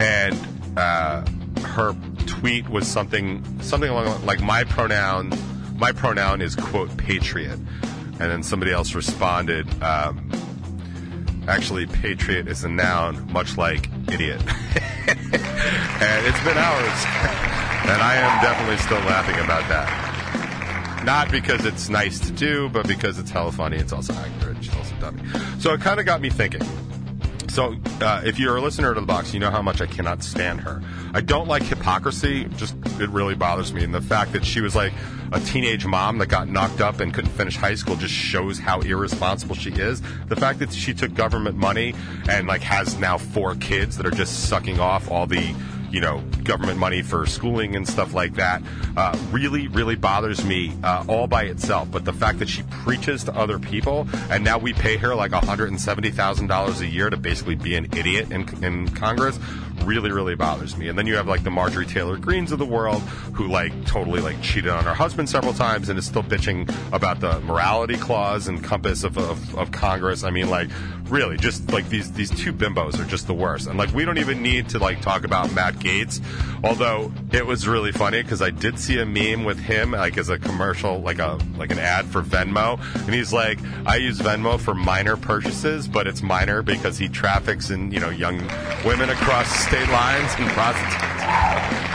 and 0.00 0.36
uh, 0.76 1.24
her 1.62 1.94
tweet 2.26 2.68
was 2.68 2.86
something 2.86 3.62
something 3.62 3.88
along 3.88 4.26
like 4.26 4.40
my 4.40 4.64
pronoun. 4.64 5.32
My 5.76 5.92
pronoun 5.92 6.42
is 6.42 6.56
quote 6.56 6.94
patriot, 6.98 7.58
and 7.58 8.18
then 8.18 8.42
somebody 8.42 8.72
else 8.72 8.94
responded. 8.94 9.66
Um, 9.82 10.28
actually, 11.46 11.86
patriot 11.86 12.48
is 12.48 12.64
a 12.64 12.68
noun, 12.68 13.32
much 13.32 13.56
like 13.56 13.88
idiot. 14.08 14.40
and 15.06 16.26
it's 16.26 16.44
been 16.44 16.58
hours. 16.58 17.56
And 17.82 18.02
I 18.02 18.16
am 18.16 18.42
definitely 18.42 18.76
still 18.78 19.00
laughing 19.00 19.36
about 19.44 19.68
that. 19.68 21.02
Not 21.04 21.30
because 21.30 21.64
it's 21.64 21.88
nice 21.88 22.20
to 22.20 22.30
do, 22.32 22.68
but 22.68 22.86
because 22.86 23.18
it's 23.18 23.30
hella 23.30 23.52
funny. 23.52 23.78
It's 23.78 23.92
also 23.92 24.12
accurate. 24.12 24.58
It's 24.58 24.76
also 24.76 24.94
dummy. 25.00 25.22
So 25.58 25.72
it 25.72 25.80
kind 25.80 25.98
of 25.98 26.06
got 26.06 26.20
me 26.20 26.30
thinking. 26.30 26.62
So, 27.48 27.74
uh, 28.00 28.22
if 28.24 28.38
you're 28.38 28.56
a 28.56 28.60
listener 28.60 28.94
to 28.94 29.00
the 29.00 29.06
box, 29.06 29.34
you 29.34 29.40
know 29.40 29.50
how 29.50 29.60
much 29.60 29.80
I 29.80 29.86
cannot 29.86 30.22
stand 30.22 30.60
her. 30.60 30.80
I 31.12 31.20
don't 31.20 31.48
like 31.48 31.64
hypocrisy. 31.64 32.44
Just 32.56 32.76
it 33.00 33.10
really 33.10 33.34
bothers 33.34 33.72
me, 33.72 33.82
and 33.82 33.92
the 33.92 34.00
fact 34.00 34.32
that 34.34 34.44
she 34.44 34.60
was 34.60 34.76
like 34.76 34.92
a 35.32 35.40
teenage 35.40 35.84
mom 35.84 36.18
that 36.18 36.26
got 36.26 36.48
knocked 36.48 36.80
up 36.80 37.00
and 37.00 37.12
couldn't 37.12 37.32
finish 37.32 37.56
high 37.56 37.74
school 37.74 37.96
just 37.96 38.14
shows 38.14 38.60
how 38.60 38.80
irresponsible 38.82 39.56
she 39.56 39.70
is. 39.70 40.00
The 40.28 40.36
fact 40.36 40.60
that 40.60 40.72
she 40.72 40.94
took 40.94 41.12
government 41.14 41.56
money 41.56 41.94
and 42.28 42.46
like 42.46 42.62
has 42.62 42.96
now 42.98 43.18
four 43.18 43.56
kids 43.56 43.96
that 43.96 44.06
are 44.06 44.12
just 44.12 44.48
sucking 44.48 44.78
off 44.78 45.10
all 45.10 45.26
the 45.26 45.52
you 45.90 46.00
know, 46.00 46.22
government 46.44 46.78
money 46.78 47.02
for 47.02 47.26
schooling 47.26 47.76
and 47.76 47.86
stuff 47.86 48.14
like 48.14 48.34
that, 48.34 48.62
uh, 48.96 49.16
really, 49.30 49.68
really 49.68 49.96
bothers 49.96 50.44
me 50.44 50.72
uh, 50.82 51.04
all 51.08 51.26
by 51.26 51.44
itself. 51.44 51.90
But 51.90 52.04
the 52.04 52.12
fact 52.12 52.38
that 52.38 52.48
she 52.48 52.62
preaches 52.64 53.24
to 53.24 53.36
other 53.36 53.58
people, 53.58 54.06
and 54.30 54.44
now 54.44 54.58
we 54.58 54.72
pay 54.72 54.96
her 54.96 55.14
like 55.14 55.32
$170,000 55.32 56.80
a 56.80 56.86
year 56.86 57.10
to 57.10 57.16
basically 57.16 57.56
be 57.56 57.74
an 57.74 57.86
idiot 57.96 58.30
in, 58.30 58.64
in 58.64 58.88
Congress, 58.88 59.38
really, 59.84 60.10
really 60.10 60.34
bothers 60.34 60.76
me. 60.76 60.88
And 60.88 60.98
then 60.98 61.06
you 61.06 61.16
have 61.16 61.26
like 61.26 61.42
the 61.42 61.50
Marjorie 61.50 61.86
Taylor 61.86 62.16
Greens 62.16 62.52
of 62.52 62.58
the 62.58 62.66
world 62.66 63.00
who 63.34 63.48
like 63.48 63.72
totally 63.86 64.20
like 64.20 64.40
cheated 64.42 64.70
on 64.70 64.84
her 64.84 64.94
husband 64.94 65.28
several 65.28 65.54
times 65.54 65.88
and 65.88 65.98
is 65.98 66.06
still 66.06 66.22
bitching 66.22 66.72
about 66.92 67.20
the 67.20 67.40
morality 67.40 67.96
clause 67.96 68.48
and 68.48 68.62
compass 68.62 69.04
of, 69.04 69.16
of, 69.18 69.56
of 69.56 69.70
Congress. 69.72 70.24
I 70.24 70.30
mean, 70.30 70.50
like, 70.50 70.68
really, 71.04 71.36
just 71.36 71.70
like 71.72 71.88
these 71.88 72.12
these 72.12 72.30
two 72.30 72.52
bimbos 72.52 73.00
are 73.00 73.04
just 73.04 73.26
the 73.26 73.34
worst. 73.34 73.66
And 73.66 73.78
like, 73.78 73.92
we 73.92 74.04
don't 74.04 74.18
even 74.18 74.42
need 74.42 74.68
to 74.70 74.78
like 74.78 75.00
talk 75.00 75.24
about 75.24 75.52
Matt 75.52 75.79
Gaetz, 75.80 76.20
although 76.62 77.12
it 77.32 77.46
was 77.46 77.66
really 77.66 77.92
funny 77.92 78.22
because 78.22 78.42
I 78.42 78.50
did 78.50 78.78
see 78.78 78.98
a 79.00 79.06
meme 79.06 79.44
with 79.44 79.58
him 79.58 79.92
like 79.92 80.18
as 80.18 80.28
a 80.28 80.38
commercial, 80.38 81.00
like 81.00 81.18
a 81.18 81.38
like 81.56 81.70
an 81.72 81.78
ad 81.78 82.06
for 82.06 82.22
Venmo, 82.22 82.80
and 83.06 83.14
he's 83.14 83.32
like, 83.32 83.58
I 83.86 83.96
use 83.96 84.18
Venmo 84.18 84.60
for 84.60 84.74
minor 84.74 85.16
purchases, 85.16 85.88
but 85.88 86.06
it's 86.06 86.22
minor 86.22 86.62
because 86.62 86.98
he 86.98 87.08
traffics 87.08 87.70
in 87.70 87.90
you 87.90 88.00
know 88.00 88.10
young 88.10 88.38
women 88.84 89.10
across 89.10 89.50
state 89.66 89.88
lines 89.88 90.30
and 90.38 90.48
prostitutes. 90.50 91.89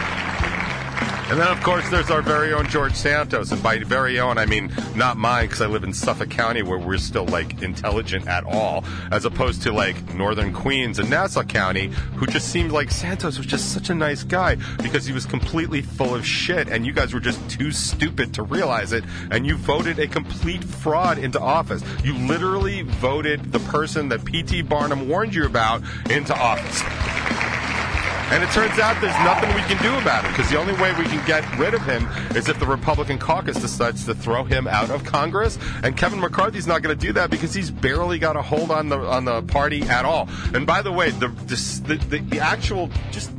And 1.27 1.39
then, 1.39 1.47
of 1.47 1.59
course, 1.63 1.89
there's 1.89 2.11
our 2.11 2.21
very 2.21 2.53
own 2.53 2.67
George 2.67 2.93
Santos. 2.93 3.51
And 3.51 3.61
by 3.63 3.79
very 3.79 4.19
own, 4.19 4.37
I 4.37 4.45
mean 4.45 4.71
not 4.95 5.17
mine, 5.17 5.47
because 5.47 5.61
I 5.61 5.65
live 5.65 5.83
in 5.83 5.91
Suffolk 5.91 6.29
County, 6.29 6.61
where 6.61 6.77
we're 6.77 6.99
still 6.99 7.25
like 7.25 7.63
intelligent 7.63 8.27
at 8.27 8.43
all, 8.43 8.85
as 9.11 9.25
opposed 9.25 9.63
to 9.63 9.71
like 9.71 10.13
Northern 10.13 10.53
Queens 10.53 10.99
and 10.99 11.09
Nassau 11.09 11.41
County, 11.41 11.87
who 12.15 12.27
just 12.27 12.49
seemed 12.49 12.71
like 12.71 12.91
Santos 12.91 13.39
was 13.39 13.47
just 13.47 13.73
such 13.73 13.89
a 13.89 13.95
nice 13.95 14.23
guy 14.23 14.57
because 14.83 15.07
he 15.07 15.13
was 15.13 15.25
completely 15.25 15.81
full 15.81 16.13
of 16.13 16.23
shit, 16.25 16.69
and 16.69 16.85
you 16.85 16.93
guys 16.93 17.11
were 17.11 17.19
just 17.19 17.49
too 17.49 17.71
stupid 17.71 18.31
to 18.35 18.43
realize 18.43 18.93
it, 18.93 19.03
and 19.31 19.47
you 19.47 19.57
voted 19.57 19.97
a 19.97 20.07
complete 20.07 20.63
fraud 20.63 21.17
into 21.17 21.39
office. 21.39 21.83
You 22.03 22.13
literally 22.13 22.83
voted 22.83 23.51
the 23.51 23.59
person 23.59 24.09
that 24.09 24.23
P.T. 24.25 24.61
Barnum 24.61 25.09
warned 25.09 25.33
you 25.33 25.45
about 25.45 25.81
into 26.11 26.35
office. 26.35 27.14
And 28.31 28.43
it 28.43 28.49
turns 28.49 28.79
out 28.79 28.99
there's 29.01 29.13
nothing 29.23 29.53
we 29.53 29.61
can 29.61 29.81
do 29.83 29.95
about 29.99 30.25
it 30.25 30.29
because 30.29 30.49
the 30.49 30.57
only 30.57 30.73
way 30.73 30.91
we 30.97 31.05
can 31.05 31.25
get 31.27 31.43
rid 31.57 31.73
of 31.73 31.81
him 31.83 32.07
is 32.35 32.49
if 32.49 32.59
the 32.59 32.65
Republican 32.65 33.19
caucus 33.19 33.57
decides 33.57 34.05
to 34.05 34.15
throw 34.15 34.43
him 34.43 34.67
out 34.67 34.89
of 34.89 35.03
Congress. 35.03 35.59
And 35.83 35.95
Kevin 35.95 36.19
McCarthy's 36.19 36.65
not 36.65 36.81
going 36.81 36.97
to 36.97 36.99
do 36.99 37.13
that 37.13 37.29
because 37.29 37.53
he's 37.53 37.69
barely 37.69 38.17
got 38.17 38.35
a 38.35 38.41
hold 38.41 38.71
on 38.71 38.89
the 38.89 38.97
on 38.97 39.25
the 39.25 39.43
party 39.43 39.83
at 39.83 40.05
all. 40.05 40.27
And 40.53 40.65
by 40.65 40.81
the 40.81 40.91
way, 40.91 41.11
the 41.11 41.27
the, 41.27 41.97
the, 42.09 42.17
the 42.19 42.39
actual 42.39 42.89
just 43.11 43.31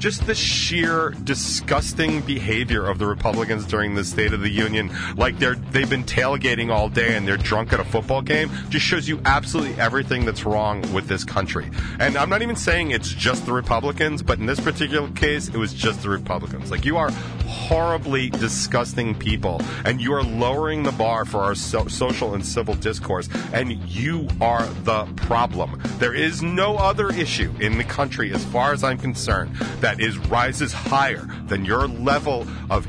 just 0.00 0.26
the 0.26 0.34
sheer 0.34 1.10
disgusting 1.24 2.22
behavior 2.22 2.86
of 2.86 2.98
the 2.98 3.06
Republicans 3.06 3.66
during 3.66 3.94
the 3.94 4.02
State 4.02 4.32
of 4.32 4.40
the 4.40 4.48
Union, 4.48 4.90
like 5.16 5.38
they're 5.38 5.54
they've 5.54 5.90
been 5.90 6.04
tailgating 6.04 6.70
all 6.70 6.88
day 6.88 7.14
and 7.14 7.28
they're 7.28 7.36
drunk 7.36 7.72
at 7.72 7.80
a 7.80 7.84
football 7.84 8.22
game, 8.22 8.50
just 8.70 8.84
shows 8.84 9.06
you 9.06 9.20
absolutely 9.26 9.78
everything 9.80 10.24
that's 10.24 10.44
wrong 10.44 10.80
with 10.92 11.06
this 11.06 11.22
country. 11.22 11.70
And 12.00 12.16
I'm 12.16 12.30
not 12.30 12.40
even 12.42 12.56
saying 12.56 12.90
it's 12.90 13.10
just 13.10 13.44
the 13.44 13.52
Republicans, 13.52 14.22
but 14.22 14.38
in 14.38 14.46
this 14.46 14.58
particular 14.58 15.08
case, 15.10 15.48
it 15.48 15.56
was 15.56 15.74
just 15.74 16.02
the 16.02 16.08
Republicans. 16.08 16.70
Like 16.70 16.84
you 16.86 16.96
are 16.96 17.10
horribly 17.50 18.30
disgusting 18.30 19.14
people, 19.14 19.60
and 19.84 20.00
you 20.00 20.12
are 20.12 20.22
lowering 20.22 20.82
the 20.82 20.92
bar 20.92 21.24
for 21.24 21.40
our 21.40 21.54
so- 21.54 21.88
social 21.88 22.34
and 22.34 22.46
civil 22.46 22.74
discourse, 22.74 23.28
and 23.52 23.72
you 23.88 24.28
are 24.40 24.66
the 24.84 25.04
problem. 25.16 25.80
There 25.98 26.14
is 26.14 26.42
no 26.42 26.76
other 26.76 27.10
issue 27.10 27.52
in 27.60 27.76
the 27.76 27.84
country, 27.84 28.32
as 28.32 28.44
far 28.46 28.72
as 28.72 28.84
I'm 28.84 28.98
concerned, 28.98 29.54
that 29.80 30.00
is 30.00 30.16
rises 30.18 30.72
higher 30.72 31.28
than 31.46 31.64
your 31.64 31.88
level 31.88 32.46
of 32.70 32.86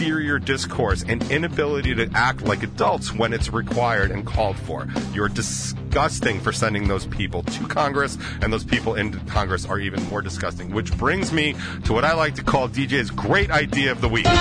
inferior 0.00 0.38
discourse 0.38 1.04
and 1.06 1.22
inability 1.30 1.94
to 1.94 2.10
act 2.14 2.40
like 2.40 2.62
adults 2.62 3.12
when 3.12 3.34
it's 3.34 3.52
required 3.52 4.10
and 4.10 4.24
called 4.24 4.56
for. 4.56 4.88
You're 5.12 5.28
disgusting 5.28 6.40
for 6.40 6.52
sending 6.52 6.88
those 6.88 7.04
people 7.04 7.42
to 7.42 7.66
Congress, 7.66 8.16
and 8.40 8.50
those 8.50 8.64
people 8.64 8.94
in 8.94 9.12
Congress 9.26 9.66
are 9.66 9.78
even 9.78 10.02
more 10.04 10.22
disgusting. 10.22 10.72
Which 10.72 10.96
brings 10.96 11.34
me 11.34 11.54
to 11.84 11.92
what 11.92 12.06
I 12.06 12.14
like 12.14 12.34
to 12.36 12.42
call 12.42 12.66
DJ's 12.66 13.10
great 13.10 13.50
idea 13.50 13.92
of 13.92 14.00
the 14.00 14.08
week. 14.08 14.24
It's 14.24 14.36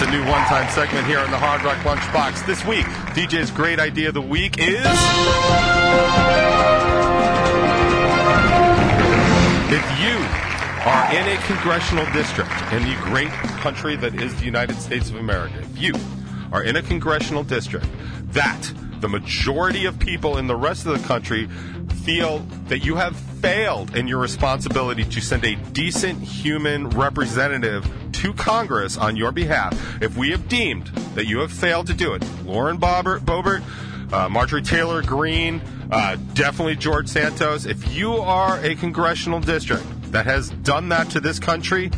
a 0.00 0.10
new 0.12 0.24
one-time 0.30 0.70
segment 0.70 1.08
here 1.08 1.18
on 1.18 1.32
the 1.32 1.38
Hard 1.38 1.64
Rock 1.64 1.78
Lunchbox. 1.78 2.46
This 2.46 2.64
week, 2.64 2.86
DJ's 3.16 3.50
great 3.50 3.80
idea 3.80 4.06
of 4.08 4.14
the 4.14 4.22
week 4.22 4.58
is 4.60 4.86
if 9.74 10.00
you 10.00 10.23
are 10.84 11.14
in 11.14 11.26
a 11.26 11.40
congressional 11.46 12.04
district 12.12 12.50
in 12.70 12.82
the 12.82 12.94
great 13.04 13.30
country 13.62 13.96
that 13.96 14.14
is 14.14 14.36
the 14.36 14.44
United 14.44 14.78
States 14.78 15.08
of 15.08 15.16
America, 15.16 15.58
if 15.60 15.78
you 15.78 15.94
are 16.52 16.62
in 16.62 16.76
a 16.76 16.82
congressional 16.82 17.42
district 17.42 17.86
that 18.32 18.70
the 19.00 19.08
majority 19.08 19.86
of 19.86 19.98
people 19.98 20.36
in 20.36 20.46
the 20.46 20.54
rest 20.54 20.84
of 20.84 21.00
the 21.00 21.08
country 21.08 21.48
feel 22.04 22.40
that 22.66 22.80
you 22.84 22.96
have 22.96 23.16
failed 23.16 23.96
in 23.96 24.06
your 24.06 24.18
responsibility 24.18 25.04
to 25.04 25.22
send 25.22 25.42
a 25.46 25.54
decent 25.72 26.20
human 26.20 26.90
representative 26.90 27.90
to 28.12 28.34
Congress 28.34 28.98
on 28.98 29.16
your 29.16 29.32
behalf, 29.32 29.72
if 30.02 30.18
we 30.18 30.30
have 30.32 30.48
deemed 30.48 30.88
that 31.14 31.26
you 31.26 31.38
have 31.38 31.50
failed 31.50 31.86
to 31.86 31.94
do 31.94 32.12
it, 32.12 32.22
Lauren 32.44 32.78
Boebert, 32.78 33.62
uh, 34.12 34.28
Marjorie 34.28 34.60
Taylor 34.60 35.02
Greene, 35.02 35.62
uh, 35.90 36.16
definitely 36.34 36.76
George 36.76 37.08
Santos, 37.08 37.64
if 37.64 37.94
you 37.94 38.12
are 38.12 38.62
a 38.62 38.74
congressional 38.74 39.40
district 39.40 39.84
that 40.14 40.26
has 40.26 40.50
done 40.62 40.88
that 40.88 41.10
to 41.10 41.20
this 41.20 41.40
country, 41.40 41.90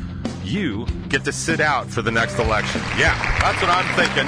you 0.43 0.87
get 1.11 1.23
to 1.25 1.33
sit 1.33 1.61
out 1.61 1.87
for 1.87 2.01
the 2.01 2.11
next 2.11 2.39
election. 2.39 2.81
Yeah, 2.99 3.15
that's 3.41 3.61
what 3.61 3.71
I'm 3.71 3.85
thinking. 3.95 4.27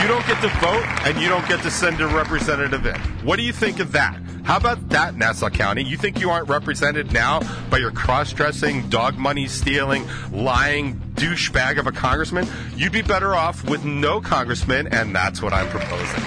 You 0.00 0.08
don't 0.08 0.26
get 0.26 0.40
to 0.42 0.48
vote 0.58 0.84
and 1.06 1.20
you 1.20 1.28
don't 1.28 1.46
get 1.46 1.62
to 1.62 1.70
send 1.70 2.00
a 2.00 2.08
representative 2.08 2.84
in. 2.86 2.98
What 3.24 3.36
do 3.36 3.42
you 3.42 3.52
think 3.52 3.78
of 3.78 3.92
that? 3.92 4.18
How 4.42 4.56
about 4.56 4.88
that, 4.88 5.14
Nassau 5.14 5.48
County? 5.48 5.84
You 5.84 5.96
think 5.96 6.20
you 6.20 6.30
aren't 6.30 6.48
represented 6.48 7.12
now 7.12 7.40
by 7.70 7.78
your 7.78 7.92
cross 7.92 8.32
dressing, 8.32 8.88
dog 8.88 9.16
money 9.16 9.46
stealing, 9.46 10.04
lying 10.32 10.98
douchebag 11.14 11.78
of 11.78 11.86
a 11.86 11.92
congressman? 11.92 12.48
You'd 12.74 12.90
be 12.90 13.02
better 13.02 13.36
off 13.36 13.64
with 13.68 13.84
no 13.84 14.20
congressman, 14.20 14.88
and 14.88 15.14
that's 15.14 15.40
what 15.40 15.52
I'm 15.52 15.68
proposing. 15.68 16.24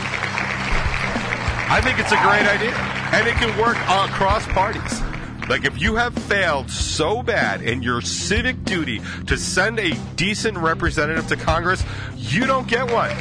I 1.67 1.81
think 1.83 1.99
it's 1.99 2.13
a 2.13 2.21
great 2.21 2.47
idea, 2.47 2.71
and 3.11 3.27
it 3.27 3.35
can 3.35 3.59
work 3.59 3.75
across 3.89 4.45
parties. 4.47 5.04
Like 5.47 5.63
if 5.63 5.79
you 5.79 5.95
have 5.95 6.13
failed 6.13 6.69
so 6.71 7.21
bad 7.21 7.61
in 7.61 7.83
your 7.83 8.01
civic 8.01 8.63
duty 8.63 9.01
to 9.27 9.37
send 9.37 9.79
a 9.79 9.93
decent 10.15 10.57
representative 10.57 11.27
to 11.27 11.35
Congress, 11.35 11.83
you 12.15 12.47
don't 12.47 12.67
get 12.67 12.91
one. 12.91 13.11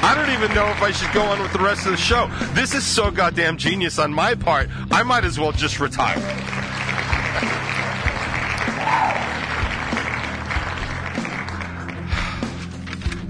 I 0.00 0.14
don't 0.14 0.30
even 0.30 0.54
know 0.54 0.66
if 0.68 0.80
I 0.80 0.92
should 0.92 1.12
go 1.12 1.22
on 1.22 1.42
with 1.42 1.52
the 1.52 1.58
rest 1.58 1.84
of 1.84 1.90
the 1.90 1.98
show. 1.98 2.30
This 2.52 2.74
is 2.74 2.86
so 2.86 3.10
goddamn 3.10 3.56
genius 3.58 3.98
on 3.98 4.14
my 4.14 4.34
part. 4.34 4.68
I 4.90 5.02
might 5.02 5.24
as 5.24 5.38
well 5.38 5.52
just 5.52 5.80
retire. 5.80 6.18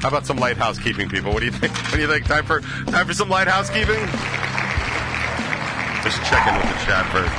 How 0.00 0.08
about 0.08 0.26
some 0.26 0.36
light 0.36 0.56
housekeeping, 0.56 1.08
people? 1.08 1.32
What 1.32 1.40
do 1.40 1.46
you 1.46 1.52
think? 1.52 1.72
What 1.72 1.94
do 1.94 2.00
you 2.00 2.06
think? 2.06 2.26
Time 2.26 2.44
for 2.44 2.60
time 2.60 3.06
for 3.06 3.14
some 3.14 3.28
light 3.28 3.48
housekeeping? 3.48 3.98
Just 6.02 6.22
check 6.24 6.46
in 6.46 6.54
with 6.54 6.64
the 6.64 6.78
chat 6.84 7.04
first. 7.12 7.32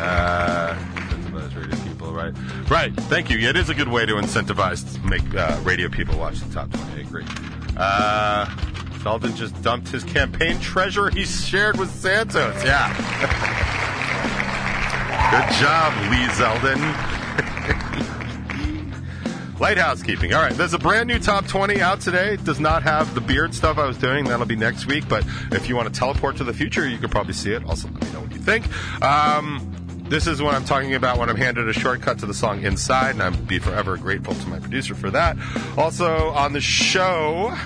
Uh, 0.00 0.74
incentivize 0.94 1.54
radio 1.56 1.76
people, 1.84 2.12
right? 2.12 2.32
Right. 2.70 2.94
Thank 3.08 3.30
you. 3.30 3.38
Yeah, 3.38 3.50
it 3.50 3.56
is 3.56 3.68
a 3.68 3.74
good 3.74 3.88
way 3.88 4.06
to 4.06 4.14
incentivize 4.14 4.84
to 4.94 5.00
make 5.06 5.22
uh, 5.34 5.58
radio 5.62 5.88
people 5.88 6.16
watch 6.18 6.38
the 6.40 6.52
top 6.52 6.70
20. 6.70 6.92
I 6.92 6.98
agree. 7.00 7.24
Uh, 7.76 8.46
Zeldin 9.02 9.34
just 9.34 9.60
dumped 9.62 9.88
his 9.88 10.04
campaign 10.04 10.60
treasure 10.60 11.10
he 11.10 11.24
shared 11.24 11.78
with 11.78 11.90
Santos. 11.90 12.62
Yeah. 12.64 12.88
good 15.32 15.48
job, 15.58 15.92
Lee 16.10 16.28
Zeldin. 16.36 16.82
Light 19.62 19.78
housekeeping. 19.78 20.34
All 20.34 20.42
right, 20.42 20.52
there's 20.54 20.74
a 20.74 20.78
brand 20.78 21.06
new 21.06 21.20
top 21.20 21.46
20 21.46 21.80
out 21.80 22.00
today. 22.00 22.34
It 22.34 22.42
does 22.42 22.58
not 22.58 22.82
have 22.82 23.14
the 23.14 23.20
beard 23.20 23.54
stuff 23.54 23.78
I 23.78 23.86
was 23.86 23.96
doing. 23.96 24.24
That'll 24.24 24.44
be 24.44 24.56
next 24.56 24.86
week. 24.86 25.08
But 25.08 25.24
if 25.52 25.68
you 25.68 25.76
want 25.76 25.86
to 25.86 25.96
teleport 25.96 26.36
to 26.38 26.44
the 26.44 26.52
future, 26.52 26.88
you 26.88 26.98
could 26.98 27.12
probably 27.12 27.32
see 27.32 27.52
it. 27.52 27.64
Also, 27.66 27.86
let 27.86 28.02
me 28.02 28.10
know 28.10 28.22
what 28.22 28.32
you 28.32 28.38
think. 28.38 28.66
Um, 29.04 30.04
this 30.08 30.26
is 30.26 30.42
what 30.42 30.56
I'm 30.56 30.64
talking 30.64 30.96
about 30.96 31.16
when 31.16 31.30
I'm 31.30 31.36
handed 31.36 31.68
a 31.68 31.72
shortcut 31.72 32.18
to 32.18 32.26
the 32.26 32.34
song 32.34 32.64
Inside, 32.64 33.10
and 33.10 33.22
I'm 33.22 33.44
be 33.44 33.60
forever 33.60 33.96
grateful 33.96 34.34
to 34.34 34.48
my 34.48 34.58
producer 34.58 34.96
for 34.96 35.12
that. 35.12 35.36
Also 35.78 36.30
on 36.30 36.54
the 36.54 36.60
show, 36.60 37.56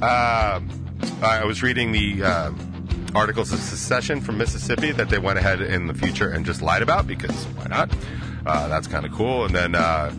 uh, 0.00 0.60
I 1.20 1.44
was 1.44 1.64
reading 1.64 1.90
the 1.90 2.22
uh, 2.22 2.52
articles 3.12 3.52
of 3.52 3.58
secession 3.58 4.20
from 4.20 4.38
Mississippi 4.38 4.92
that 4.92 5.08
they 5.08 5.18
went 5.18 5.40
ahead 5.40 5.60
in 5.60 5.88
the 5.88 5.94
future 5.94 6.30
and 6.30 6.46
just 6.46 6.62
lied 6.62 6.82
about 6.82 7.08
because 7.08 7.44
why 7.56 7.64
not? 7.64 7.92
Uh, 8.46 8.68
that's 8.68 8.86
kind 8.86 9.04
of 9.04 9.10
cool. 9.10 9.46
And 9.46 9.54
then 9.54 9.74
uh, 9.74 10.12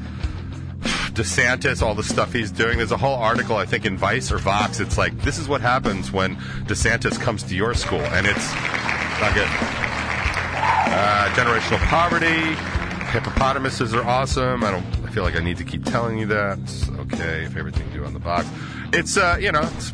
DeSantis, 1.16 1.82
all 1.82 1.96
the 1.96 2.04
stuff 2.04 2.34
he's 2.34 2.52
doing. 2.52 2.78
There's 2.78 2.92
a 2.92 2.98
whole 2.98 3.16
article, 3.16 3.56
I 3.56 3.66
think, 3.66 3.86
in 3.86 3.98
Vice 3.98 4.32
or 4.32 4.38
Vox. 4.38 4.80
It's 4.80 4.98
like, 4.98 5.18
this 5.22 5.38
is 5.38 5.48
what 5.48 5.62
happens 5.62 6.12
when 6.12 6.36
DeSantis 6.68 7.20
comes 7.20 7.42
to 7.44 7.56
your 7.56 7.74
school, 7.74 8.02
and 8.02 8.28
it's 8.28 8.54
not 9.22 9.34
good. 9.34 9.48
Uh, 10.98 11.30
generational 11.34 11.80
poverty. 11.88 12.56
Hippopotamuses 13.12 13.94
are 13.94 14.04
awesome. 14.04 14.64
I 14.64 14.72
don't. 14.72 14.86
I 15.06 15.10
feel 15.10 15.24
like 15.24 15.36
I 15.36 15.40
need 15.40 15.58
to 15.58 15.64
keep 15.64 15.86
telling 15.86 16.18
you 16.18 16.26
that. 16.28 16.60
Okay, 17.00 17.48
favorite 17.54 17.76
thing 17.76 17.88
to 17.88 17.94
do 17.94 18.06
on 18.06 18.14
the 18.14 18.20
box. 18.20 18.48
It's 18.92 19.16
uh, 19.16 19.38
you 19.40 19.52
know, 19.52 19.70
it's 19.76 19.92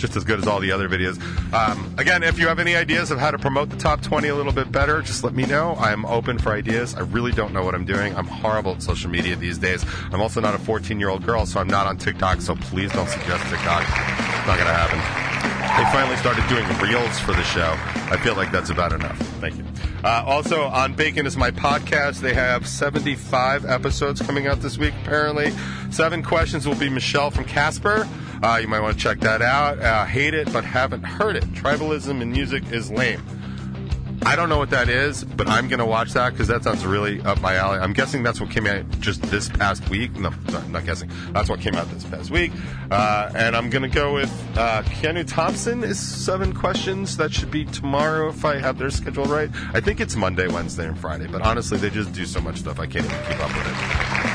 just 0.00 0.16
as 0.16 0.24
good 0.24 0.38
as 0.38 0.46
all 0.46 0.58
the 0.58 0.72
other 0.72 0.88
videos. 0.88 1.20
Um, 1.52 1.94
again, 1.98 2.22
if 2.22 2.38
you 2.38 2.48
have 2.48 2.58
any 2.58 2.74
ideas 2.74 3.10
of 3.10 3.18
how 3.18 3.30
to 3.30 3.38
promote 3.38 3.70
the 3.70 3.76
top 3.76 4.00
20 4.00 4.28
a 4.28 4.34
little 4.34 4.52
bit 4.52 4.72
better, 4.72 5.02
just 5.02 5.22
let 5.22 5.34
me 5.34 5.44
know. 5.46 5.76
I'm 5.78 6.04
open 6.06 6.38
for 6.38 6.52
ideas. 6.52 6.94
I 6.94 7.00
really 7.00 7.32
don't 7.32 7.52
know 7.52 7.64
what 7.64 7.74
I'm 7.74 7.84
doing. 7.84 8.16
I'm 8.16 8.26
horrible 8.26 8.72
at 8.72 8.82
social 8.82 9.10
media 9.10 9.36
these 9.36 9.58
days. 9.58 9.84
I'm 10.12 10.20
also 10.20 10.40
not 10.40 10.54
a 10.54 10.58
14 10.58 10.98
year 10.98 11.10
old 11.10 11.24
girl, 11.24 11.46
so 11.46 11.60
I'm 11.60 11.68
not 11.68 11.86
on 11.86 11.98
TikTok, 11.98 12.40
so 12.40 12.56
please 12.56 12.90
don't 12.92 13.08
suggest 13.08 13.44
TikTok. 13.50 13.82
It's 13.82 14.46
not 14.46 14.56
going 14.56 14.66
to 14.66 14.74
happen. 14.74 15.29
They 15.76 15.86
finally 15.92 16.16
started 16.16 16.46
doing 16.48 16.66
reels 16.78 17.18
for 17.20 17.32
the 17.32 17.42
show. 17.44 17.74
I 18.10 18.18
feel 18.22 18.34
like 18.34 18.52
that's 18.52 18.70
about 18.70 18.92
enough. 18.92 19.16
Thank 19.40 19.56
you. 19.56 19.64
Uh, 20.04 20.22
also, 20.26 20.64
on 20.64 20.94
Bacon 20.94 21.26
is 21.26 21.36
my 21.36 21.50
podcast. 21.50 22.20
They 22.20 22.34
have 22.34 22.66
75 22.66 23.64
episodes 23.64 24.20
coming 24.20 24.46
out 24.46 24.60
this 24.60 24.78
week, 24.78 24.94
apparently. 25.02 25.52
Seven 25.90 26.22
questions 26.22 26.66
will 26.66 26.74
be 26.74 26.88
Michelle 26.90 27.30
from 27.30 27.44
Casper. 27.44 28.06
Uh, 28.42 28.58
you 28.60 28.68
might 28.68 28.80
want 28.80 28.96
to 28.96 29.02
check 29.02 29.20
that 29.20 29.42
out. 29.42 29.78
Uh, 29.78 30.04
hate 30.04 30.34
it, 30.34 30.52
but 30.52 30.64
haven't 30.64 31.02
heard 31.02 31.36
it. 31.36 31.44
Tribalism 31.52 32.20
in 32.20 32.32
music 32.32 32.62
is 32.72 32.90
lame. 32.90 33.22
I 34.22 34.36
don't 34.36 34.48
know 34.48 34.58
what 34.58 34.70
that 34.70 34.88
is, 34.88 35.24
but 35.24 35.48
I'm 35.48 35.68
going 35.68 35.78
to 35.78 35.86
watch 35.86 36.12
that 36.12 36.32
because 36.32 36.48
that 36.48 36.62
sounds 36.62 36.84
really 36.84 37.20
up 37.22 37.40
my 37.40 37.54
alley. 37.54 37.78
I'm 37.78 37.94
guessing 37.94 38.22
that's 38.22 38.40
what 38.40 38.50
came 38.50 38.66
out 38.66 38.88
just 39.00 39.22
this 39.22 39.48
past 39.48 39.88
week. 39.88 40.14
No, 40.18 40.30
I'm 40.48 40.72
not 40.72 40.84
guessing. 40.84 41.10
That's 41.32 41.48
what 41.48 41.60
came 41.60 41.74
out 41.74 41.90
this 41.90 42.04
past 42.04 42.30
week. 42.30 42.52
Uh, 42.90 43.30
and 43.34 43.56
I'm 43.56 43.70
going 43.70 43.82
to 43.82 43.88
go 43.88 44.14
with 44.14 44.30
uh, 44.56 44.82
Keanu 44.82 45.26
Thompson 45.26 45.82
is 45.82 45.98
seven 45.98 46.52
questions. 46.52 47.16
That 47.16 47.32
should 47.32 47.50
be 47.50 47.64
tomorrow 47.64 48.28
if 48.28 48.44
I 48.44 48.58
have 48.58 48.78
their 48.78 48.90
schedule 48.90 49.24
right. 49.24 49.50
I 49.72 49.80
think 49.80 50.00
it's 50.00 50.16
Monday, 50.16 50.48
Wednesday, 50.48 50.86
and 50.86 50.98
Friday. 50.98 51.26
But 51.26 51.42
honestly, 51.42 51.78
they 51.78 51.90
just 51.90 52.12
do 52.12 52.26
so 52.26 52.40
much 52.40 52.58
stuff 52.58 52.78
I 52.78 52.86
can't 52.86 53.06
even 53.06 53.18
keep 53.26 53.40
up 53.40 53.54
with 53.56 53.66
it. 53.66 54.29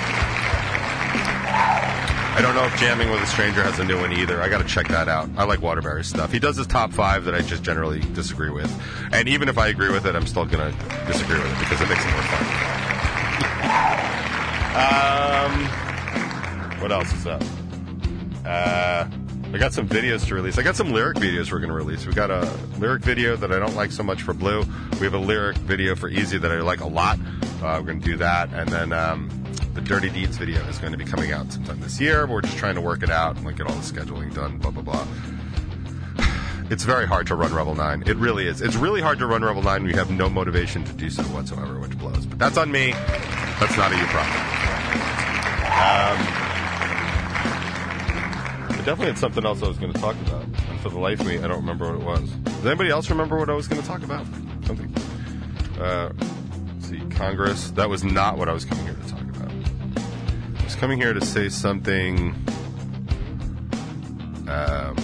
I 2.36 2.42
don't 2.42 2.54
know 2.54 2.66
if 2.66 2.78
Jamming 2.78 3.10
with 3.10 3.22
a 3.22 3.28
Stranger 3.28 3.64
has 3.64 3.80
a 3.80 3.86
new 3.86 3.98
one 3.98 4.12
either. 4.12 4.42
I 4.42 4.50
got 4.50 4.58
to 4.58 4.68
check 4.68 4.90
that 4.90 5.08
out. 5.08 5.30
I 5.38 5.46
like 5.46 5.62
Waterbury's 5.62 6.08
stuff. 6.08 6.34
He 6.34 6.40
does 6.40 6.58
his 6.58 6.68
top 6.68 6.92
five 6.92 7.24
that 7.24 7.34
I 7.34 7.40
just 7.40 7.64
generally 7.64 8.02
disagree 8.14 8.50
with. 8.50 8.70
And 9.14 9.30
even 9.30 9.48
if 9.48 9.58
I 9.58 9.70
agree 9.70 9.90
with 9.90 10.06
it, 10.06 10.18
I'm 10.18 10.28
still 10.28 10.46
to 10.46 10.74
disagree 11.08 11.38
with 11.38 11.50
it 11.50 11.60
because 11.60 11.80
it 11.80 11.88
makes 11.88 12.04
it 12.04 12.12
more 12.12 12.24
fun. 12.24 12.44
um, 14.76 15.66
what 16.82 16.92
else 16.92 17.14
is 17.14 17.26
up? 17.26 17.42
Uh, 18.46 19.08
I 19.54 19.58
got 19.58 19.72
some 19.72 19.88
videos 19.88 20.28
to 20.28 20.36
release. 20.36 20.58
I 20.58 20.64
got 20.64 20.76
some 20.76 20.92
lyric 20.92 21.16
videos 21.16 21.54
we're 21.54 21.60
going 21.60 21.70
to 21.70 21.76
release. 21.76 22.06
We 22.06 22.12
got 22.12 22.32
a 22.32 22.42
lyric 22.80 23.04
video 23.04 23.38
that 23.38 23.54
I 23.54 23.60
don't 23.60 23.78
like 23.78 23.94
so 23.94 24.04
much 24.04 24.24
for 24.24 24.34
Blue. 24.34 24.66
We 25.00 25.06
have 25.06 25.14
a 25.14 25.18
lyric 25.18 25.56
video 25.60 25.96
for 25.96 26.10
Easy 26.10 26.38
that 26.38 26.52
I 26.52 26.60
like 26.60 26.82
a 26.82 26.88
lot. 26.88 27.18
Uh, 27.62 27.80
we're 27.80 27.84
going 27.84 28.02
to 28.02 28.06
do 28.06 28.18
that. 28.18 28.52
And 28.52 28.68
then 28.68 28.92
um, 28.92 29.30
the 29.76 29.82
Dirty 29.82 30.10
Deeds 30.10 30.38
video 30.38 30.66
is 30.68 30.78
going 30.78 30.94
to 30.94 30.98
be 30.98 31.04
coming 31.04 31.34
out 31.34 31.52
sometime 31.52 31.82
this 31.82 32.00
year. 32.00 32.26
We're 32.26 32.42
just 32.42 32.58
trying 32.58 32.76
to 32.76 32.82
work 32.82 33.04
it 33.04 33.10
out 33.10 33.36
and 33.36 33.46
like 33.46 33.58
get 33.58 33.68
all 33.68 33.76
the 33.76 33.82
scheduling 33.82 34.34
done, 34.34 34.58
blah, 34.58 34.72
blah, 34.72 34.82
blah. 34.82 35.08
It's 36.68 36.84
very 36.84 37.06
hard 37.06 37.28
to 37.28 37.36
run 37.36 37.54
Rebel 37.54 37.76
9. 37.76 38.06
It 38.08 38.16
really 38.16 38.48
is. 38.48 38.60
It's 38.60 38.76
really 38.76 39.00
hard 39.00 39.20
to 39.20 39.28
run 39.28 39.44
Rebel 39.44 39.62
9 39.62 39.84
when 39.84 39.92
you 39.92 39.98
have 39.98 40.10
no 40.10 40.28
motivation 40.30 40.84
to 40.86 40.94
do 40.94 41.12
so 41.12 41.22
whatsoever, 41.24 41.80
which 41.80 41.96
blows. 42.00 42.26
But 42.26 42.40
that's 42.40 42.58
on 42.58 42.72
me. 42.72 42.94
That's 43.60 43.78
not 43.78 43.92
a 43.92 43.98
you 43.98 44.06
problem. 44.06 44.36
Um, 45.76 46.46
definitely 48.86 49.08
had 49.08 49.18
something 49.18 49.46
else 49.46 49.62
I 49.62 49.68
was 49.68 49.78
going 49.78 49.94
to 49.94 50.00
talk 50.00 50.16
about. 50.26 50.44
And 50.44 50.80
for 50.80 50.90
the 50.90 50.98
life 50.98 51.20
of 51.20 51.28
me, 51.28 51.38
I 51.38 51.48
don't 51.48 51.58
remember 51.58 51.92
what 51.92 52.02
it 52.02 52.06
was. 52.06 52.30
Does 52.30 52.66
anybody 52.66 52.90
else 52.90 53.10
remember 53.10 53.38
what 53.38 53.50
I 53.50 53.54
was 53.54 53.68
going 53.68 53.82
to 53.82 53.88
talk 53.88 54.02
about? 54.04 54.26
Something. 54.66 54.92
Uh, 55.80 56.12
see, 56.80 57.00
Congress. 57.12 57.70
That 57.72 57.90
was 57.90 58.04
not 58.04 58.38
what 58.38 58.50
I 58.50 58.54
was 58.54 58.66
coming 58.66 58.86
here 58.86 58.96
to 58.96 59.10
talk 59.10 59.25
coming 60.76 61.00
here 61.00 61.14
to 61.14 61.26
say 61.26 61.50
something. 61.50 62.30
Um, 64.48 64.96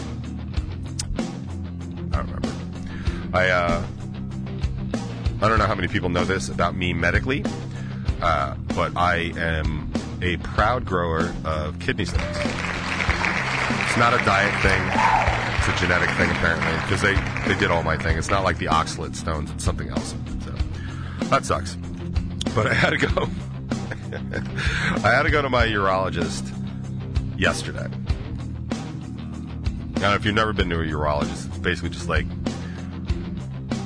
I 2.12 2.18
don't 2.18 2.26
remember. 2.26 2.50
I 3.34 3.50
uh, 3.50 3.86
I 5.42 5.48
don't 5.48 5.58
know 5.58 5.66
how 5.66 5.76
many 5.76 5.88
people 5.88 6.10
know 6.10 6.24
this 6.24 6.50
about 6.50 6.76
me 6.76 6.94
medically, 6.94 7.44
uh, 8.22 8.56
but 8.76 8.96
I 8.96 9.34
am 9.38 9.92
a 10.22 10.38
proud 10.38 10.86
grower 10.86 11.34
of 11.46 11.80
kidney 11.80 12.06
stones. 12.06 12.38
It's 12.38 13.98
not 13.98 14.14
a 14.14 14.24
diet 14.24 14.54
thing. 14.62 14.82
It's 15.58 15.68
a 15.68 15.84
genetic 15.84 16.10
thing, 16.12 16.30
apparently, 16.30 16.72
because 16.84 17.02
they, 17.02 17.14
they 17.48 17.60
did 17.60 17.72
all 17.72 17.84
my 17.84 17.98
thing. 17.98 18.18
It's 18.18 18.30
not 18.30 18.44
like 18.44 18.58
the 18.58 18.68
oxalate 18.68 19.16
stones. 19.16 19.52
It's 19.52 19.64
something 19.64 19.90
else. 19.90 20.16
So 20.46 20.54
that 21.26 21.46
sucks. 21.46 21.76
But 22.56 22.68
I 22.68 22.74
had 22.74 22.92
to 22.92 22.98
go. 22.98 23.28
I 25.04 25.10
had 25.10 25.24
to 25.24 25.32
go 25.32 25.42
to 25.42 25.50
my 25.50 25.66
urologist 25.68 26.52
yesterday. 27.40 27.88
Now, 30.02 30.16
if 30.16 30.26
you've 30.26 30.36
never 30.36 30.52
been 30.52 30.70
to 30.70 30.82
a 30.82 30.86
urologist, 30.86 31.48
it's 31.48 31.58
basically 31.60 31.92
just 31.92 32.10
like 32.10 32.26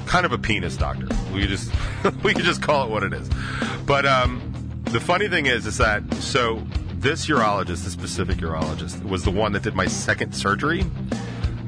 kind 0.07 0.25
of 0.25 0.31
a 0.31 0.37
penis 0.37 0.77
doctor. 0.77 1.07
We 1.33 1.45
just 1.45 1.71
we 2.23 2.33
could 2.33 2.45
just 2.45 2.61
call 2.61 2.87
it 2.87 2.89
what 2.89 3.03
it 3.03 3.13
is. 3.13 3.29
But 3.85 4.05
um, 4.05 4.81
the 4.85 4.99
funny 4.99 5.27
thing 5.27 5.45
is, 5.45 5.67
is 5.67 5.77
that 5.77 6.01
so 6.15 6.65
this 6.95 7.27
urologist, 7.27 7.83
this 7.83 7.91
specific 7.91 8.37
urologist, 8.37 9.03
was 9.03 9.23
the 9.23 9.31
one 9.31 9.51
that 9.51 9.63
did 9.63 9.75
my 9.75 9.85
second 9.85 10.33
surgery, 10.33 10.81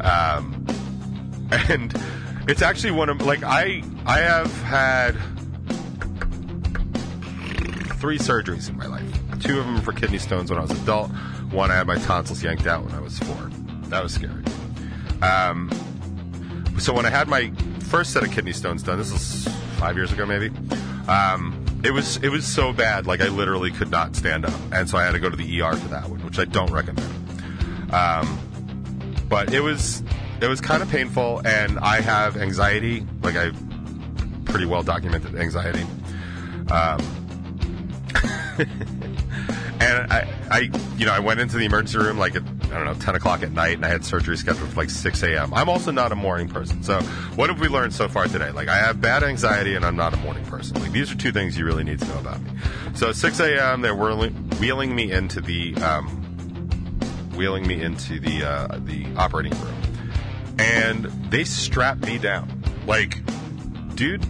um, 0.01 0.65
and 1.69 1.93
it's 2.47 2.61
actually 2.61 2.91
one 2.91 3.09
of 3.09 3.21
like 3.21 3.43
I 3.43 3.83
I 4.05 4.19
have 4.19 4.51
had 4.63 5.15
three 8.07 8.17
surgeries 8.17 8.69
in 8.69 8.77
my 8.77 8.85
life. 8.85 9.03
Two 9.41 9.59
of 9.59 9.65
them 9.65 9.81
for 9.81 9.91
kidney 9.91 10.17
stones 10.17 10.49
when 10.49 10.57
I 10.57 10.61
was 10.61 10.71
adult. 10.71 11.11
One 11.51 11.71
I 11.71 11.75
had 11.75 11.87
my 11.87 11.97
tonsils 11.97 12.41
yanked 12.41 12.65
out 12.65 12.85
when 12.85 12.95
I 12.95 13.01
was 13.01 13.19
four. 13.19 13.49
That 13.89 14.01
was 14.01 14.13
scary. 14.13 14.45
Um, 15.21 15.69
so 16.79 16.93
when 16.93 17.05
I 17.05 17.09
had 17.09 17.27
my 17.27 17.51
first 17.81 18.13
set 18.13 18.23
of 18.23 18.31
kidney 18.31 18.53
stones 18.53 18.81
done, 18.81 18.97
this 18.97 19.11
was 19.11 19.53
five 19.75 19.97
years 19.97 20.13
ago 20.13 20.25
maybe. 20.25 20.53
Um, 21.09 21.65
it 21.83 21.91
was 21.91 22.15
it 22.23 22.29
was 22.29 22.45
so 22.45 22.71
bad, 22.71 23.07
like 23.07 23.19
I 23.19 23.27
literally 23.27 23.71
could 23.71 23.91
not 23.91 24.15
stand 24.15 24.45
up, 24.45 24.57
and 24.71 24.89
so 24.89 24.97
I 24.97 25.03
had 25.03 25.11
to 25.11 25.19
go 25.19 25.29
to 25.29 25.35
the 25.35 25.61
ER 25.61 25.75
for 25.75 25.89
that 25.89 26.07
one, 26.07 26.23
which 26.23 26.39
I 26.39 26.45
don't 26.45 26.71
recommend. 26.71 27.11
Um, 27.93 28.39
but 29.27 29.53
it 29.53 29.59
was 29.59 30.01
it 30.39 30.47
was 30.47 30.61
kind 30.61 30.81
of 30.81 30.89
painful, 30.89 31.45
and 31.45 31.77
I 31.79 31.99
have 31.99 32.37
anxiety, 32.37 33.05
like 33.21 33.35
I 33.35 33.51
pretty 34.45 34.65
well 34.65 34.81
documented 34.81 35.35
anxiety. 35.35 35.85
Um, 36.71 37.16
and 39.79 40.11
I, 40.11 40.27
I, 40.49 40.59
you 40.97 41.05
know, 41.05 41.13
I 41.13 41.19
went 41.19 41.39
into 41.39 41.57
the 41.57 41.65
emergency 41.65 41.97
room 41.97 42.17
like 42.17 42.35
at 42.35 42.43
I 42.65 42.69
don't 42.69 42.85
know 42.85 42.93
ten 42.95 43.15
o'clock 43.15 43.43
at 43.43 43.51
night, 43.51 43.75
and 43.77 43.85
I 43.85 43.89
had 43.89 44.03
surgery 44.03 44.35
scheduled 44.35 44.69
for 44.69 44.75
like 44.75 44.89
six 44.89 45.23
a.m. 45.23 45.53
I'm 45.53 45.69
also 45.69 45.91
not 45.91 46.11
a 46.11 46.15
morning 46.15 46.49
person. 46.49 46.83
So 46.83 46.99
what 47.35 47.49
have 47.49 47.59
we 47.61 47.67
learned 47.67 47.93
so 47.93 48.09
far 48.09 48.27
today? 48.27 48.51
Like 48.51 48.67
I 48.67 48.77
have 48.77 48.99
bad 48.99 49.23
anxiety, 49.23 49.75
and 49.75 49.85
I'm 49.85 49.95
not 49.95 50.13
a 50.13 50.17
morning 50.17 50.43
person. 50.45 50.79
Like 50.81 50.91
these 50.91 51.11
are 51.11 51.15
two 51.15 51.31
things 51.31 51.57
you 51.57 51.65
really 51.65 51.83
need 51.83 51.99
to 51.99 52.05
know 52.07 52.19
about 52.19 52.41
me. 52.41 52.51
So 52.93 53.11
six 53.13 53.39
a.m. 53.39 53.81
They're 53.81 53.95
wheeling 53.95 54.95
me 54.95 55.11
into 55.11 55.39
the, 55.39 55.75
um, 55.75 56.07
wheeling 57.35 57.65
me 57.67 57.81
into 57.81 58.19
the 58.19 58.43
uh, 58.43 58.79
the 58.83 59.05
operating 59.15 59.57
room, 59.59 59.81
and 60.59 61.05
they 61.31 61.45
strap 61.45 61.99
me 61.99 62.17
down. 62.17 62.63
Like, 62.85 63.21
dude. 63.95 64.25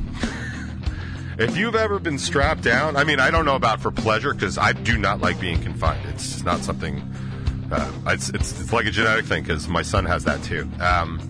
If 1.38 1.56
you've 1.56 1.76
ever 1.76 2.00
been 2.00 2.18
strapped 2.18 2.64
down, 2.64 2.96
I 2.96 3.04
mean, 3.04 3.20
I 3.20 3.30
don't 3.30 3.46
know 3.46 3.56
about 3.56 3.80
for 3.80 3.92
pleasure 3.92 4.34
because 4.34 4.58
I 4.58 4.74
do 4.74 4.98
not 4.98 5.22
like 5.22 5.40
being 5.40 5.62
confined. 5.62 6.04
It's 6.10 6.44
not 6.44 6.62
something. 6.62 7.00
Uh, 7.72 7.92
it's, 8.08 8.30
it's 8.30 8.60
it's 8.60 8.74
like 8.74 8.88
a 8.88 8.92
genetic 8.92 9.26
thing 9.26 9.44
because 9.44 9.68
my 9.68 9.84
son 9.84 10.06
has 10.06 10.24
that 10.24 10.42
too. 10.44 10.68
Um, 10.80 11.30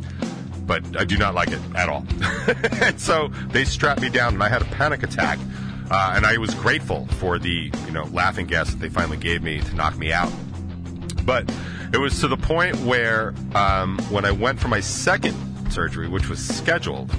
but 0.66 0.84
I 0.98 1.04
do 1.04 1.18
not 1.18 1.36
like 1.36 1.50
it 1.50 1.60
at 1.76 1.90
all. 1.90 2.06
and 2.82 3.00
so 3.02 3.28
they 3.50 3.66
strapped 3.66 4.02
me 4.02 4.08
down, 4.08 4.36
and 4.36 4.44
I 4.44 4.48
had 4.48 4.62
a 4.62 4.66
panic 4.66 5.04
attack. 5.04 5.40
Uh, 5.92 6.14
and 6.16 6.26
I 6.26 6.38
was 6.38 6.54
grateful 6.56 7.08
for 7.20 7.38
the 7.38 7.72
you 7.86 7.92
know 7.92 8.06
laughing 8.06 8.46
gas 8.46 8.70
that 8.70 8.80
they 8.80 8.90
finally 8.90 9.18
gave 9.18 9.44
me 9.44 9.60
to 9.60 9.76
knock 9.76 9.98
me 9.98 10.14
out. 10.14 10.32
But 11.26 11.52
it 11.92 11.98
was 11.98 12.18
to 12.22 12.30
the 12.30 12.38
point 12.38 12.78
where 12.78 13.34
um, 13.56 14.00
when 14.10 14.24
I 14.24 14.32
went 14.32 14.62
for 14.62 14.70
my 14.70 14.80
second 14.80 15.36
surgery, 15.70 16.08
which 16.08 16.30
was 16.30 16.40
scheduled, 16.40 17.12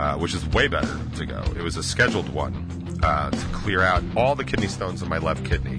uh, 0.00 0.16
which 0.16 0.34
is 0.34 0.46
way 0.48 0.66
better 0.66 0.98
to 1.16 1.26
go. 1.26 1.42
It 1.56 1.62
was 1.62 1.76
a 1.76 1.82
scheduled 1.82 2.30
one 2.30 2.54
uh, 3.02 3.30
to 3.30 3.46
clear 3.52 3.82
out 3.82 4.02
all 4.16 4.34
the 4.34 4.44
kidney 4.44 4.66
stones 4.66 5.02
in 5.02 5.08
my 5.08 5.18
left 5.18 5.44
kidney, 5.44 5.78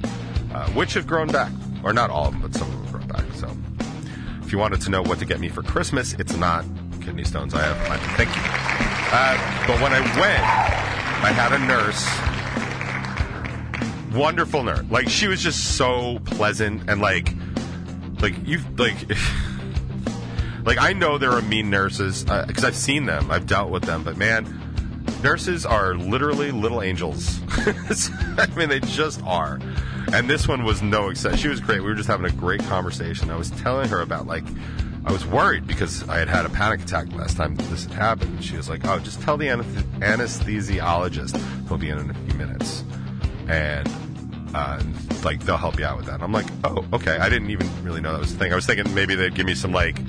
uh, 0.53 0.69
which 0.69 0.93
have 0.93 1.07
grown 1.07 1.27
back, 1.27 1.51
or 1.83 1.91
not 1.91 2.11
all 2.11 2.27
of 2.27 2.33
them, 2.33 2.41
but 2.43 2.53
some 2.53 2.67
of 2.67 2.73
them 2.73 2.83
have 2.83 2.91
grown 2.91 3.07
back. 3.07 3.33
So, 3.35 3.57
if 4.43 4.51
you 4.51 4.59
wanted 4.59 4.81
to 4.81 4.91
know 4.91 5.01
what 5.01 5.17
to 5.19 5.25
get 5.25 5.39
me 5.39 5.49
for 5.49 5.63
Christmas, 5.63 6.13
it's 6.13 6.37
not 6.37 6.65
kidney 7.01 7.23
stones. 7.23 7.55
I 7.55 7.61
have. 7.63 7.91
I, 7.91 7.97
thank 8.15 8.29
you. 8.35 8.41
Uh, 9.13 9.67
but 9.67 9.81
when 9.81 9.91
I 9.91 10.01
went, 10.01 10.43
I 11.23 11.31
had 11.31 11.51
a 11.53 11.59
nurse 11.65 12.07
wonderful 14.13 14.61
nurse. 14.61 14.83
Like 14.89 15.09
she 15.09 15.27
was 15.27 15.41
just 15.41 15.77
so 15.77 16.19
pleasant 16.25 16.89
and 16.89 17.01
like, 17.01 17.33
like 18.21 18.35
you 18.45 18.59
like, 18.77 18.95
like 20.63 20.79
I 20.79 20.93
know 20.93 21.17
there 21.17 21.31
are 21.31 21.41
mean 21.41 21.69
nurses 21.69 22.23
because 22.23 22.63
uh, 22.63 22.67
I've 22.67 22.75
seen 22.75 23.05
them, 23.05 23.31
I've 23.31 23.47
dealt 23.47 23.71
with 23.71 23.83
them, 23.83 24.03
but 24.03 24.17
man, 24.17 24.45
nurses 25.23 25.65
are 25.65 25.95
literally 25.95 26.51
little 26.51 26.81
angels. 26.81 27.39
I 28.37 28.47
mean, 28.55 28.69
they 28.69 28.79
just 28.79 29.21
are. 29.23 29.59
And 30.13 30.29
this 30.29 30.47
one 30.47 30.63
was 30.63 30.81
no 30.81 31.09
exception. 31.09 31.39
She 31.39 31.47
was 31.47 31.59
great. 31.59 31.81
We 31.81 31.87
were 31.87 31.95
just 31.95 32.09
having 32.09 32.25
a 32.25 32.35
great 32.35 32.61
conversation. 32.61 33.29
I 33.29 33.37
was 33.37 33.49
telling 33.51 33.89
her 33.89 34.01
about 34.01 34.27
like. 34.27 34.43
I 35.03 35.11
was 35.11 35.25
worried 35.25 35.65
because 35.65 36.07
I 36.07 36.19
had 36.19 36.27
had 36.27 36.45
a 36.45 36.49
panic 36.49 36.83
attack 36.83 37.11
last 37.13 37.35
time 37.35 37.55
this 37.55 37.85
had 37.85 37.93
happened. 37.93 38.43
She 38.43 38.55
was 38.55 38.69
like, 38.69 38.85
"Oh, 38.85 38.99
just 38.99 39.19
tell 39.19 39.35
the 39.35 39.47
anesthesiologist 39.47 41.67
he'll 41.67 41.79
be 41.79 41.89
in 41.89 41.97
in 41.97 42.11
a 42.11 42.13
few 42.13 42.35
minutes." 42.35 42.83
And 43.47 43.89
uh, 44.53 44.81
like 45.23 45.39
they'll 45.41 45.57
help 45.57 45.79
you 45.79 45.85
out 45.85 45.97
with 45.97 46.05
that. 46.07 46.15
And 46.15 46.23
I'm 46.23 46.31
like, 46.31 46.47
oh, 46.63 46.85
okay. 46.93 47.17
I 47.17 47.29
didn't 47.29 47.51
even 47.51 47.69
really 47.83 48.01
know 48.01 48.11
that 48.11 48.19
was 48.19 48.33
a 48.33 48.37
thing. 48.37 48.51
I 48.51 48.55
was 48.55 48.65
thinking 48.65 48.93
maybe 48.93 49.15
they'd 49.15 49.35
give 49.35 49.45
me 49.45 49.55
some 49.55 49.71
like, 49.71 49.99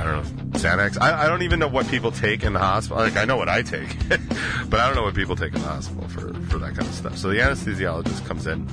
I 0.00 0.04
don't 0.04 0.14
know, 0.14 0.58
Xanax. 0.58 0.98
I, 0.98 1.24
I 1.24 1.28
don't 1.28 1.42
even 1.42 1.58
know 1.58 1.68
what 1.68 1.86
people 1.88 2.10
take 2.10 2.42
in 2.42 2.54
the 2.54 2.58
hospital. 2.58 3.02
Like 3.02 3.16
I 3.16 3.26
know 3.26 3.36
what 3.36 3.50
I 3.50 3.60
take, 3.60 3.96
but 4.08 4.80
I 4.80 4.86
don't 4.86 4.94
know 4.94 5.02
what 5.02 5.14
people 5.14 5.36
take 5.36 5.54
in 5.54 5.60
the 5.60 5.68
hospital 5.68 6.08
for 6.08 6.32
for 6.44 6.58
that 6.58 6.74
kind 6.74 6.88
of 6.88 6.94
stuff. 6.94 7.18
So 7.18 7.28
the 7.28 7.36
anesthesiologist 7.36 8.26
comes 8.26 8.46
in 8.46 8.66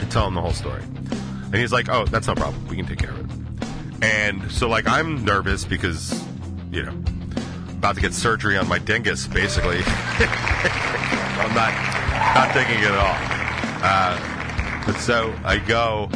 to 0.00 0.06
tell 0.06 0.26
him 0.26 0.34
the 0.34 0.40
whole 0.40 0.54
story, 0.54 0.82
and 0.82 1.54
he's 1.54 1.72
like, 1.72 1.90
oh, 1.90 2.06
that's 2.06 2.26
no 2.26 2.34
problem. 2.34 2.66
We 2.68 2.76
can 2.76 2.86
take 2.86 2.98
care 2.98 3.10
of 3.10 3.20
it. 3.20 3.68
And 4.02 4.50
so 4.50 4.68
like 4.68 4.88
I'm 4.88 5.24
nervous 5.26 5.66
because 5.66 6.24
you 6.72 6.84
know 6.84 6.94
about 7.68 7.96
to 7.96 8.00
get 8.00 8.14
surgery 8.14 8.56
on 8.56 8.66
my 8.66 8.78
dingus, 8.78 9.26
basically. 9.26 9.80
I'm 9.84 11.54
not 11.54 11.74
not 12.34 12.52
thinking 12.54 12.78
it 12.78 12.90
at 12.90 12.98
all. 12.98 13.16
Uh, 13.82 14.82
but 14.86 14.96
so 14.96 15.34
I 15.44 15.58
go 15.58 16.08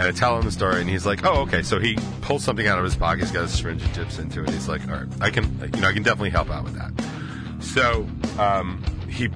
and 0.00 0.08
I 0.08 0.12
tell 0.12 0.38
him 0.38 0.46
the 0.46 0.50
story, 0.50 0.80
and 0.80 0.88
he's 0.88 1.04
like, 1.04 1.26
"Oh, 1.26 1.42
okay." 1.42 1.62
So 1.62 1.78
he 1.78 1.98
pulls 2.22 2.42
something 2.42 2.66
out 2.66 2.78
of 2.78 2.84
his 2.84 2.96
pocket. 2.96 3.20
He's 3.20 3.30
got 3.30 3.44
a 3.44 3.48
syringe 3.48 3.82
and 3.82 3.94
tips 3.94 4.18
into 4.18 4.42
it. 4.42 4.48
He's 4.48 4.66
like, 4.66 4.88
"All 4.88 4.94
right, 4.94 5.06
I 5.20 5.28
can, 5.28 5.44
you 5.74 5.80
know, 5.82 5.88
I 5.88 5.92
can 5.92 6.02
definitely 6.02 6.30
help 6.30 6.48
out 6.50 6.64
with 6.64 6.74
that." 6.74 7.62
So 7.62 8.08
um, 8.38 8.82
he 9.10 9.28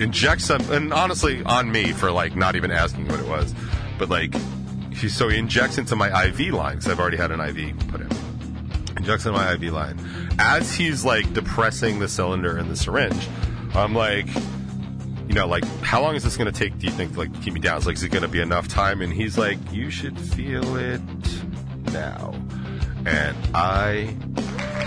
injects 0.00 0.46
some, 0.46 0.60
and 0.72 0.92
honestly, 0.92 1.44
on 1.44 1.70
me 1.70 1.92
for 1.92 2.10
like 2.10 2.34
not 2.34 2.56
even 2.56 2.72
asking 2.72 3.06
what 3.06 3.20
it 3.20 3.28
was, 3.28 3.54
but 3.96 4.10
like, 4.10 4.34
he 4.92 5.08
so 5.08 5.28
he 5.28 5.38
injects 5.38 5.78
into 5.78 5.94
my 5.94 6.24
IV 6.24 6.52
line 6.52 6.78
because 6.78 6.90
I've 6.90 6.98
already 6.98 7.16
had 7.16 7.30
an 7.30 7.38
IV 7.40 7.78
put 7.86 8.00
in. 8.00 8.10
Injects 8.96 9.24
into 9.24 9.38
my 9.38 9.52
IV 9.52 9.72
line 9.72 10.00
as 10.40 10.74
he's 10.74 11.04
like 11.04 11.32
depressing 11.32 12.00
the 12.00 12.08
cylinder 12.08 12.58
in 12.58 12.68
the 12.68 12.76
syringe. 12.76 13.28
I'm 13.72 13.94
like, 13.94 14.26
you 15.28 15.34
know, 15.34 15.46
like, 15.46 15.64
how 15.82 16.00
long 16.00 16.14
is 16.14 16.22
this 16.22 16.36
going 16.36 16.52
to 16.52 16.58
take, 16.58 16.78
do 16.78 16.86
you 16.86 16.92
think, 16.92 17.16
like, 17.16 17.42
keep 17.42 17.52
me 17.52 17.60
down? 17.60 17.78
It's 17.78 17.86
like, 17.86 17.96
is 17.96 18.04
it 18.04 18.10
going 18.10 18.22
to 18.22 18.28
be 18.28 18.40
enough 18.40 18.68
time? 18.68 19.02
And 19.02 19.12
he's 19.12 19.36
like, 19.36 19.58
you 19.72 19.90
should 19.90 20.18
feel 20.18 20.76
it 20.76 21.00
now. 21.92 22.34
And 23.04 23.36
I 23.54 24.14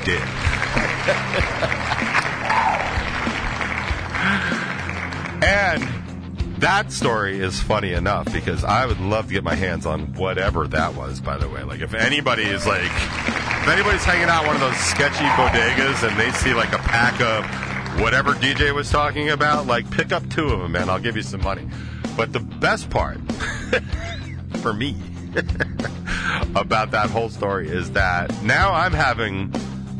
did. 0.05 0.21
and 5.43 6.61
that 6.61 6.91
story 6.91 7.39
is 7.39 7.61
funny 7.61 7.93
enough 7.93 8.31
because 8.31 8.63
I 8.63 8.85
would 8.85 8.99
love 8.99 9.27
to 9.27 9.33
get 9.33 9.43
my 9.43 9.55
hands 9.55 9.85
on 9.85 10.13
whatever 10.13 10.67
that 10.67 10.95
was, 10.95 11.21
by 11.21 11.37
the 11.37 11.49
way. 11.49 11.63
Like, 11.63 11.81
if 11.81 11.93
anybody 11.93 12.43
is 12.43 12.65
like, 12.65 12.83
if 12.83 13.67
anybody's 13.67 14.03
hanging 14.03 14.29
out 14.29 14.45
one 14.45 14.55
of 14.55 14.61
those 14.61 14.77
sketchy 14.77 15.25
bodegas 15.35 16.07
and 16.07 16.19
they 16.19 16.31
see 16.31 16.53
like 16.53 16.73
a 16.73 16.79
pack 16.79 17.19
of 17.21 17.68
whatever 17.99 18.33
DJ 18.33 18.73
was 18.73 18.89
talking 18.89 19.29
about, 19.29 19.67
like 19.67 19.89
pick 19.91 20.11
up 20.11 20.27
two 20.29 20.49
of 20.49 20.59
them, 20.59 20.71
man. 20.71 20.89
I'll 20.89 20.99
give 20.99 21.15
you 21.15 21.21
some 21.21 21.41
money. 21.41 21.67
But 22.15 22.33
the 22.33 22.39
best 22.39 22.89
part 22.89 23.19
for 24.61 24.73
me 24.73 24.95
about 26.55 26.91
that 26.91 27.09
whole 27.09 27.29
story 27.29 27.69
is 27.69 27.91
that 27.91 28.43
now 28.43 28.73
I'm 28.73 28.93
having 28.93 29.53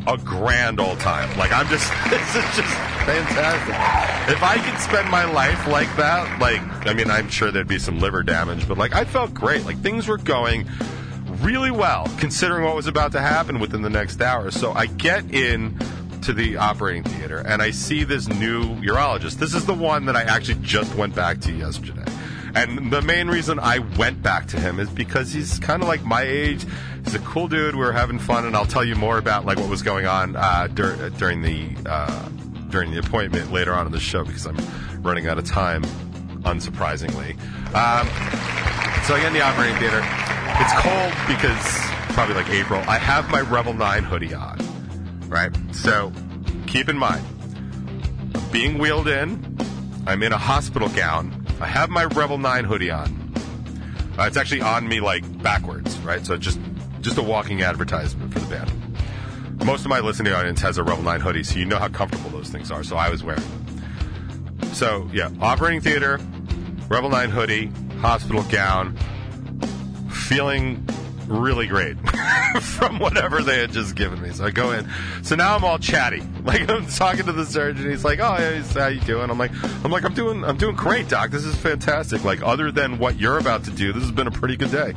a 0.07 0.17
grand 0.17 0.79
old 0.79 0.99
time. 0.99 1.37
Like 1.37 1.51
I'm 1.51 1.67
just, 1.67 1.91
this 2.09 2.35
is 2.35 2.43
just 2.55 2.73
fantastic. 3.05 4.33
If 4.33 4.43
I 4.43 4.57
could 4.57 4.79
spend 4.79 5.09
my 5.09 5.25
life 5.25 5.67
like 5.67 5.93
that, 5.97 6.39
like, 6.39 6.61
I 6.87 6.93
mean, 6.93 7.11
I'm 7.11 7.29
sure 7.29 7.51
there'd 7.51 7.67
be 7.67 7.79
some 7.79 7.99
liver 7.99 8.23
damage, 8.23 8.67
but 8.67 8.77
like 8.77 8.95
I 8.95 9.05
felt 9.05 9.33
great. 9.33 9.65
Like 9.65 9.79
things 9.79 10.07
were 10.07 10.17
going 10.17 10.67
really 11.41 11.71
well 11.71 12.05
considering 12.17 12.65
what 12.65 12.75
was 12.75 12.87
about 12.87 13.11
to 13.13 13.21
happen 13.21 13.59
within 13.59 13.81
the 13.81 13.89
next 13.89 14.21
hour. 14.21 14.51
So 14.51 14.71
I 14.73 14.87
get 14.87 15.33
in 15.33 15.77
to 16.23 16.33
the 16.33 16.57
operating 16.57 17.03
theater 17.03 17.43
and 17.45 17.61
I 17.61 17.71
see 17.71 18.03
this 18.03 18.27
new 18.27 18.63
urologist. 18.81 19.35
This 19.35 19.53
is 19.53 19.65
the 19.65 19.73
one 19.73 20.05
that 20.05 20.15
I 20.15 20.23
actually 20.23 20.59
just 20.61 20.93
went 20.95 21.15
back 21.15 21.39
to 21.41 21.51
yesterday. 21.51 22.05
And 22.55 22.91
the 22.91 23.01
main 23.01 23.27
reason 23.27 23.59
I 23.59 23.79
went 23.79 24.21
back 24.21 24.47
to 24.47 24.59
him 24.59 24.79
is 24.79 24.89
because 24.89 25.31
he's 25.31 25.59
kind 25.59 25.81
of 25.81 25.87
like 25.87 26.03
my 26.03 26.23
age. 26.23 26.65
He's 27.03 27.15
a 27.15 27.19
cool 27.19 27.47
dude. 27.47 27.75
We 27.75 27.85
are 27.85 27.91
having 27.91 28.19
fun, 28.19 28.45
and 28.45 28.55
I'll 28.55 28.65
tell 28.65 28.83
you 28.83 28.95
more 28.95 29.17
about 29.17 29.45
like 29.45 29.57
what 29.57 29.69
was 29.69 29.83
going 29.83 30.05
on 30.05 30.35
uh, 30.35 30.67
dur- 30.73 31.11
during 31.11 31.41
the 31.41 31.69
uh, 31.85 32.29
during 32.69 32.91
the 32.91 32.99
appointment 32.99 33.51
later 33.51 33.73
on 33.73 33.85
in 33.85 33.91
the 33.91 33.99
show 33.99 34.23
because 34.23 34.47
I'm 34.47 34.57
running 35.01 35.27
out 35.27 35.37
of 35.37 35.45
time, 35.45 35.83
unsurprisingly. 36.43 37.37
Um, 37.73 38.07
so 39.05 39.15
I 39.15 39.19
get 39.19 39.27
in 39.27 39.33
the 39.33 39.41
operating 39.41 39.77
theater. 39.77 40.01
It's 40.61 40.73
cold 40.81 41.13
because 41.27 41.89
probably 42.13 42.35
like 42.35 42.49
April. 42.49 42.81
I 42.87 42.97
have 42.97 43.29
my 43.29 43.41
Rebel 43.41 43.73
Nine 43.73 44.03
hoodie 44.03 44.33
on 44.33 44.57
right? 45.29 45.51
So 45.71 46.11
keep 46.67 46.89
in 46.89 46.97
mind, 46.97 47.23
being 48.51 48.77
wheeled 48.77 49.07
in, 49.07 49.57
I'm 50.05 50.23
in 50.23 50.33
a 50.33 50.37
hospital 50.37 50.89
gown. 50.89 51.45
I 51.61 51.67
have 51.67 51.89
my 51.89 52.05
Rebel 52.05 52.37
9 52.37 52.63
hoodie 52.65 52.91
on. 52.91 53.15
Uh, 54.17 54.23
it's 54.23 54.37
actually 54.37 54.61
on 54.61 54.87
me 54.87 54.99
like 54.99 55.23
backwards, 55.41 55.97
right? 55.99 56.25
So 56.25 56.35
just 56.35 56.59
just 57.01 57.17
a 57.17 57.21
walking 57.21 57.61
advertisement 57.61 58.33
for 58.33 58.39
the 58.39 58.47
band. 58.47 59.65
Most 59.65 59.81
of 59.81 59.87
my 59.87 59.99
listening 59.99 60.33
audience 60.33 60.61
has 60.61 60.77
a 60.77 60.83
Rebel 60.83 61.03
9 61.03 61.19
hoodie, 61.21 61.43
so 61.43 61.57
you 61.57 61.65
know 61.65 61.77
how 61.77 61.87
comfortable 61.87 62.29
those 62.29 62.49
things 62.49 62.71
are. 62.71 62.83
So 62.83 62.97
I 62.97 63.09
was 63.09 63.23
wearing. 63.23 63.43
So 64.73 65.09
yeah, 65.13 65.29
operating 65.41 65.81
theater, 65.81 66.19
Rebel 66.89 67.09
9 67.09 67.29
hoodie, 67.29 67.71
hospital 67.99 68.43
gown, 68.43 68.97
feeling 70.09 70.85
really 71.27 71.67
great 71.67 71.95
from 72.61 72.99
whatever 72.99 73.41
they 73.41 73.59
had 73.59 73.71
just 73.71 73.95
given 73.95 74.21
me. 74.21 74.31
So 74.31 74.45
I 74.45 74.51
go 74.51 74.71
in. 74.71 74.89
So 75.23 75.35
now 75.35 75.55
I'm 75.55 75.63
all 75.63 75.79
chatty. 75.79 76.23
Like 76.49 76.67
I'm 76.67 76.87
talking 76.87 77.25
to 77.25 77.31
the 77.31 77.45
surgeon. 77.45 77.87
He's 77.91 78.03
like, 78.03 78.19
"Oh, 78.19 78.35
yeah, 78.39 78.63
how 78.63 78.87
you 78.87 79.01
doing?" 79.01 79.29
I'm 79.29 79.37
like, 79.37 79.51
"I'm 79.83 79.91
like, 79.91 80.03
I'm 80.03 80.15
doing, 80.15 80.43
I'm 80.43 80.57
doing 80.57 80.75
great, 80.75 81.07
doc. 81.07 81.29
This 81.29 81.45
is 81.45 81.55
fantastic. 81.55 82.23
Like, 82.23 82.41
other 82.41 82.71
than 82.71 82.97
what 82.97 83.19
you're 83.19 83.37
about 83.37 83.65
to 83.65 83.71
do, 83.71 83.93
this 83.93 84.01
has 84.01 84.11
been 84.11 84.25
a 84.25 84.31
pretty 84.31 84.55
good 84.55 84.71
day." 84.71 84.95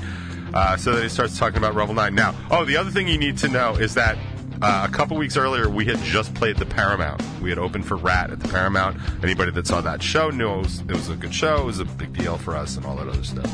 Uh, 0.54 0.76
so 0.76 0.92
then 0.92 1.02
he 1.02 1.08
starts 1.10 1.38
talking 1.38 1.58
about 1.58 1.74
Rebel 1.74 1.92
Nine. 1.92 2.14
Now, 2.14 2.34
oh, 2.50 2.64
the 2.64 2.76
other 2.76 2.90
thing 2.90 3.06
you 3.06 3.18
need 3.18 3.36
to 3.38 3.48
know 3.48 3.74
is 3.74 3.92
that 3.94 4.16
uh, 4.62 4.86
a 4.88 4.92
couple 4.92 5.16
weeks 5.16 5.36
earlier, 5.36 5.68
we 5.68 5.84
had 5.84 5.98
just 5.98 6.32
played 6.34 6.56
the 6.56 6.64
Paramount. 6.64 7.20
We 7.40 7.50
had 7.50 7.58
opened 7.58 7.84
for 7.84 7.96
Ratt 7.96 8.30
at 8.30 8.38
the 8.38 8.48
Paramount. 8.48 8.96
Anybody 9.22 9.50
that 9.50 9.66
saw 9.66 9.80
that 9.80 10.02
show 10.02 10.30
knew 10.30 10.48
it 10.48 10.58
was, 10.58 10.80
it 10.80 10.92
was 10.92 11.08
a 11.08 11.16
good 11.16 11.34
show. 11.34 11.56
It 11.56 11.64
was 11.64 11.80
a 11.80 11.84
big 11.84 12.12
deal 12.16 12.38
for 12.38 12.56
us 12.56 12.76
and 12.76 12.86
all 12.86 12.96
that 12.96 13.08
other 13.08 13.24
stuff. 13.24 13.52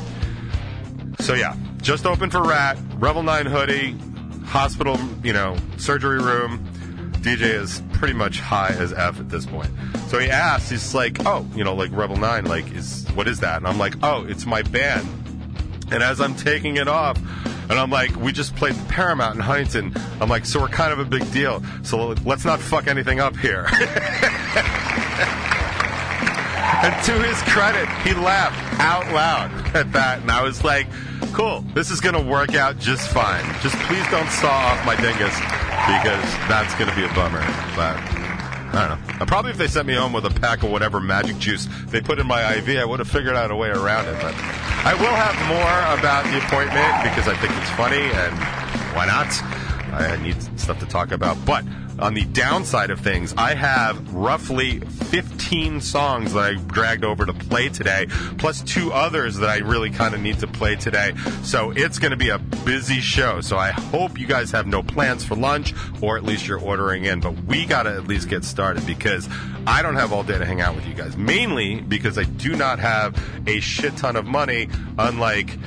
So 1.20 1.34
yeah, 1.34 1.56
just 1.82 2.06
open 2.06 2.30
for 2.30 2.42
Ratt. 2.42 2.78
Rebel 2.96 3.22
9 3.22 3.46
hoodie, 3.46 3.96
hospital, 4.46 4.98
you 5.22 5.32
know, 5.32 5.56
surgery 5.76 6.20
room. 6.20 6.64
DJ 7.20 7.42
is 7.42 7.82
pretty 7.92 8.14
much 8.14 8.40
high 8.40 8.70
as 8.70 8.92
F 8.92 9.18
at 9.20 9.28
this 9.28 9.44
point. 9.44 9.70
So 10.08 10.18
he 10.18 10.30
asks, 10.30 10.70
he's 10.70 10.94
like, 10.94 11.26
oh, 11.26 11.46
you 11.54 11.64
know, 11.64 11.74
like 11.74 11.90
Rebel 11.92 12.16
9, 12.16 12.44
like, 12.44 12.72
is 12.72 13.06
what 13.14 13.28
is 13.28 13.40
that? 13.40 13.58
And 13.58 13.66
I'm 13.66 13.78
like, 13.78 13.94
oh, 14.02 14.24
it's 14.24 14.46
my 14.46 14.62
band. 14.62 15.06
And 15.90 16.02
as 16.02 16.20
I'm 16.20 16.34
taking 16.34 16.76
it 16.76 16.88
off, 16.88 17.18
and 17.68 17.78
I'm 17.78 17.90
like, 17.90 18.16
we 18.16 18.32
just 18.32 18.56
played 18.56 18.74
Paramount 18.88 19.34
in 19.34 19.40
Huntington. 19.42 19.92
I'm 20.20 20.28
like, 20.28 20.46
so 20.46 20.60
we're 20.60 20.68
kind 20.68 20.92
of 20.92 20.98
a 20.98 21.04
big 21.04 21.30
deal. 21.32 21.62
So 21.82 22.14
let's 22.24 22.44
not 22.44 22.60
fuck 22.60 22.86
anything 22.86 23.20
up 23.20 23.36
here. 23.36 23.66
and 26.82 27.04
to 27.04 27.12
his 27.22 27.40
credit, 27.42 27.88
he 28.06 28.14
laughed 28.14 28.80
out 28.80 29.12
loud 29.12 29.50
at 29.74 29.92
that. 29.92 30.20
And 30.20 30.30
I 30.30 30.42
was 30.42 30.62
like, 30.62 30.86
cool. 31.32 31.64
This 31.74 31.90
is 31.90 32.00
going 32.00 32.14
to 32.14 32.22
work 32.22 32.54
out 32.54 32.78
just 32.78 33.08
fine. 33.10 33.44
Just 33.60 33.74
please 33.86 34.06
don't 34.10 34.30
saw 34.30 34.50
off 34.50 34.86
my 34.86 34.94
dingus 34.96 35.34
because 35.90 36.22
that's 36.46 36.74
going 36.76 36.88
to 36.88 36.96
be 36.96 37.04
a 37.04 37.12
bummer. 37.14 37.40
But 37.74 37.96
I 38.70 38.86
don't 38.86 39.18
know. 39.18 39.26
Probably 39.26 39.50
if 39.50 39.56
they 39.56 39.66
sent 39.66 39.86
me 39.88 39.94
home 39.94 40.12
with 40.12 40.26
a 40.26 40.30
pack 40.30 40.62
of 40.62 40.70
whatever 40.70 41.00
magic 41.00 41.38
juice 41.38 41.66
they 41.86 42.00
put 42.00 42.18
in 42.18 42.26
my 42.26 42.54
IV, 42.56 42.78
I 42.78 42.84
would 42.84 43.00
have 43.00 43.08
figured 43.08 43.34
out 43.34 43.50
a 43.50 43.56
way 43.56 43.70
around 43.70 44.06
it. 44.06 44.20
But 44.20 44.34
I 44.84 44.94
will 44.94 45.14
have 45.14 45.34
more 45.48 45.98
about 45.98 46.24
the 46.30 46.38
appointment 46.38 47.02
because 47.02 47.26
I 47.26 47.34
think 47.36 47.52
it's 47.58 47.70
funny 47.70 48.06
and 48.06 48.34
why 48.94 49.06
not? 49.06 49.26
I 50.02 50.22
need 50.22 50.40
stuff 50.58 50.78
to 50.80 50.86
talk 50.86 51.12
about. 51.12 51.36
But 51.44 51.64
On 52.00 52.14
the 52.14 52.24
downside 52.26 52.90
of 52.90 53.00
things, 53.00 53.34
I 53.36 53.54
have 53.54 54.14
roughly 54.14 54.78
15 54.78 55.80
songs 55.80 56.32
that 56.32 56.44
I 56.44 56.54
dragged 56.54 57.04
over 57.04 57.26
to 57.26 57.32
play 57.32 57.70
today, 57.70 58.06
plus 58.38 58.62
two 58.62 58.92
others 58.92 59.36
that 59.38 59.50
I 59.50 59.58
really 59.58 59.90
kind 59.90 60.14
of 60.14 60.20
need 60.20 60.38
to 60.38 60.46
play 60.46 60.76
today. 60.76 61.14
So 61.42 61.72
it's 61.72 61.98
going 61.98 62.12
to 62.12 62.16
be 62.16 62.28
a 62.28 62.38
busy 62.38 63.00
show. 63.00 63.40
So 63.40 63.58
I 63.58 63.72
hope 63.72 64.16
you 64.16 64.28
guys 64.28 64.52
have 64.52 64.68
no 64.68 64.80
plans 64.80 65.24
for 65.24 65.34
lunch, 65.34 65.74
or 66.00 66.16
at 66.16 66.22
least 66.22 66.46
you're 66.46 66.60
ordering 66.60 67.04
in. 67.04 67.18
But 67.18 67.32
we 67.44 67.66
got 67.66 67.82
to 67.82 67.90
at 67.90 68.06
least 68.06 68.28
get 68.28 68.44
started 68.44 68.86
because 68.86 69.28
I 69.66 69.82
don't 69.82 69.96
have 69.96 70.12
all 70.12 70.22
day 70.22 70.38
to 70.38 70.46
hang 70.46 70.60
out 70.60 70.76
with 70.76 70.86
you 70.86 70.94
guys. 70.94 71.16
Mainly 71.16 71.80
because 71.80 72.16
I 72.16 72.24
do 72.24 72.54
not 72.54 72.78
have 72.78 73.20
a 73.48 73.58
shit 73.58 73.96
ton 73.96 74.14
of 74.14 74.24
money, 74.24 74.68
unlike 74.98 75.58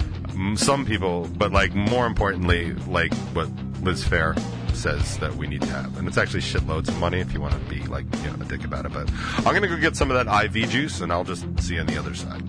some 0.56 0.86
people, 0.86 1.28
but 1.38 1.52
like 1.52 1.76
more 1.76 2.06
importantly, 2.06 2.74
like 2.88 3.14
what 3.34 3.50
Liz 3.82 4.04
Phair 4.04 4.40
says 4.76 5.18
that 5.18 5.36
we 5.36 5.48
need 5.48 5.62
to 5.62 5.68
have. 5.68 5.98
And 5.98 6.08
it's 6.08 6.18
actually 6.18 6.42
shitloads 6.42 6.88
of 6.88 6.98
money 7.00 7.20
if 7.20 7.34
you 7.34 7.42
want 7.42 7.54
to 7.54 7.60
be 7.70 7.82
like, 7.88 8.06
you 8.24 8.30
know, 8.30 8.36
a 8.42 8.46
dick 8.46 8.64
about 8.64 8.86
it. 8.86 8.94
But 8.94 9.12
I'm 9.38 9.44
going 9.44 9.64
to 9.64 9.68
go 9.68 9.78
get 9.78 9.96
some 9.96 10.12
of 10.12 10.26
that 10.26 10.46
IV 10.46 10.70
juice 10.70 11.02
and 11.02 11.12
I'll 11.12 11.24
just 11.24 11.46
see 11.60 11.76
you 11.76 11.82
on 11.82 11.88
the 11.88 11.98
other 11.98 12.14
side. 12.14 12.44